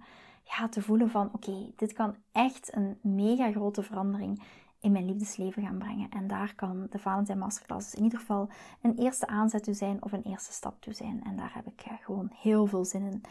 ja, 0.42 0.68
te 0.68 0.82
voelen 0.82 1.10
van, 1.10 1.30
oké, 1.32 1.70
dit 1.76 1.92
kan 1.92 2.16
echt 2.32 2.76
een 2.76 2.98
mega 3.02 3.50
grote 3.50 3.82
verandering 3.82 4.42
in 4.80 4.92
mijn 4.92 5.04
liefdesleven 5.04 5.62
gaan 5.62 5.78
brengen. 5.78 6.10
En 6.10 6.26
daar 6.26 6.54
kan 6.54 6.86
de 6.90 6.98
Valentijn 6.98 7.38
Masterclass 7.38 7.94
in 7.94 8.02
ieder 8.02 8.18
geval 8.18 8.48
een 8.82 8.98
eerste 8.98 9.26
aanzet 9.26 9.64
toe 9.64 9.74
zijn 9.74 10.02
of 10.02 10.12
een 10.12 10.22
eerste 10.22 10.52
stap 10.52 10.80
toe 10.80 10.92
zijn. 10.92 11.24
En 11.24 11.36
daar 11.36 11.54
heb 11.54 11.66
ik 11.66 11.84
uh, 11.86 11.92
gewoon 12.00 12.30
heel 12.34 12.66
veel 12.66 12.84
zin 12.84 13.02
in. 13.02 13.22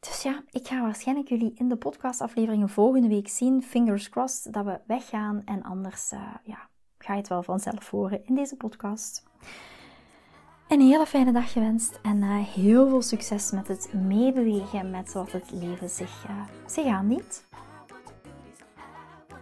Dus 0.00 0.22
ja, 0.22 0.42
ik 0.50 0.68
ga 0.68 0.80
waarschijnlijk 0.80 1.28
jullie 1.28 1.52
in 1.54 1.68
de 1.68 1.76
podcastafleveringen 1.76 2.68
volgende 2.68 3.08
week 3.08 3.28
zien. 3.28 3.62
Fingers 3.62 4.08
crossed 4.08 4.52
dat 4.52 4.64
we 4.64 4.80
weggaan. 4.86 5.42
En 5.44 5.62
anders 5.62 6.10
ja, 6.44 6.68
ga 6.98 7.12
je 7.12 7.18
het 7.18 7.28
wel 7.28 7.42
vanzelf 7.42 7.90
horen 7.90 8.26
in 8.26 8.34
deze 8.34 8.56
podcast 8.56 9.24
een 10.72 10.80
hele 10.80 11.06
fijne 11.06 11.32
dag 11.32 11.52
gewenst 11.52 11.98
en 12.02 12.16
uh, 12.16 12.46
heel 12.54 12.88
veel 12.88 13.02
succes 13.02 13.50
met 13.50 13.68
het 13.68 13.92
meebewegen 13.92 14.90
met 14.90 15.12
wat 15.12 15.32
het 15.32 15.50
leven 15.52 15.88
zich, 15.88 16.24
uh, 16.30 16.36
zich 16.66 16.86
aandient. 16.86 17.44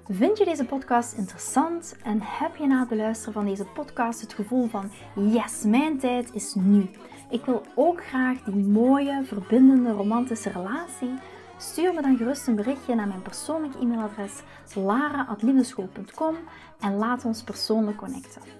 Vind 0.08 0.38
je 0.38 0.44
deze 0.44 0.64
podcast 0.64 1.12
interessant 1.12 1.96
en 2.02 2.18
heb 2.22 2.56
je 2.56 2.66
na 2.66 2.80
het 2.80 2.88
beluisteren 2.88 3.32
van 3.32 3.44
deze 3.44 3.64
podcast 3.64 4.20
het 4.20 4.32
gevoel 4.32 4.68
van 4.68 4.90
yes, 5.14 5.62
mijn 5.62 5.98
tijd 5.98 6.34
is 6.34 6.54
nu. 6.54 6.90
Ik 7.30 7.44
wil 7.44 7.62
ook 7.74 8.04
graag 8.04 8.42
die 8.42 8.64
mooie, 8.64 9.22
verbindende, 9.24 9.90
romantische 9.90 10.50
relatie. 10.50 11.14
Stuur 11.56 11.94
me 11.94 12.02
dan 12.02 12.16
gerust 12.16 12.46
een 12.46 12.54
berichtje 12.54 12.94
naar 12.94 13.08
mijn 13.08 13.22
persoonlijke 13.22 13.78
e-mailadres 13.78 14.32
lara.liefdeschool.com 14.74 16.36
en 16.80 16.96
laat 16.96 17.24
ons 17.24 17.42
persoonlijk 17.42 17.96
connecten. 17.96 18.59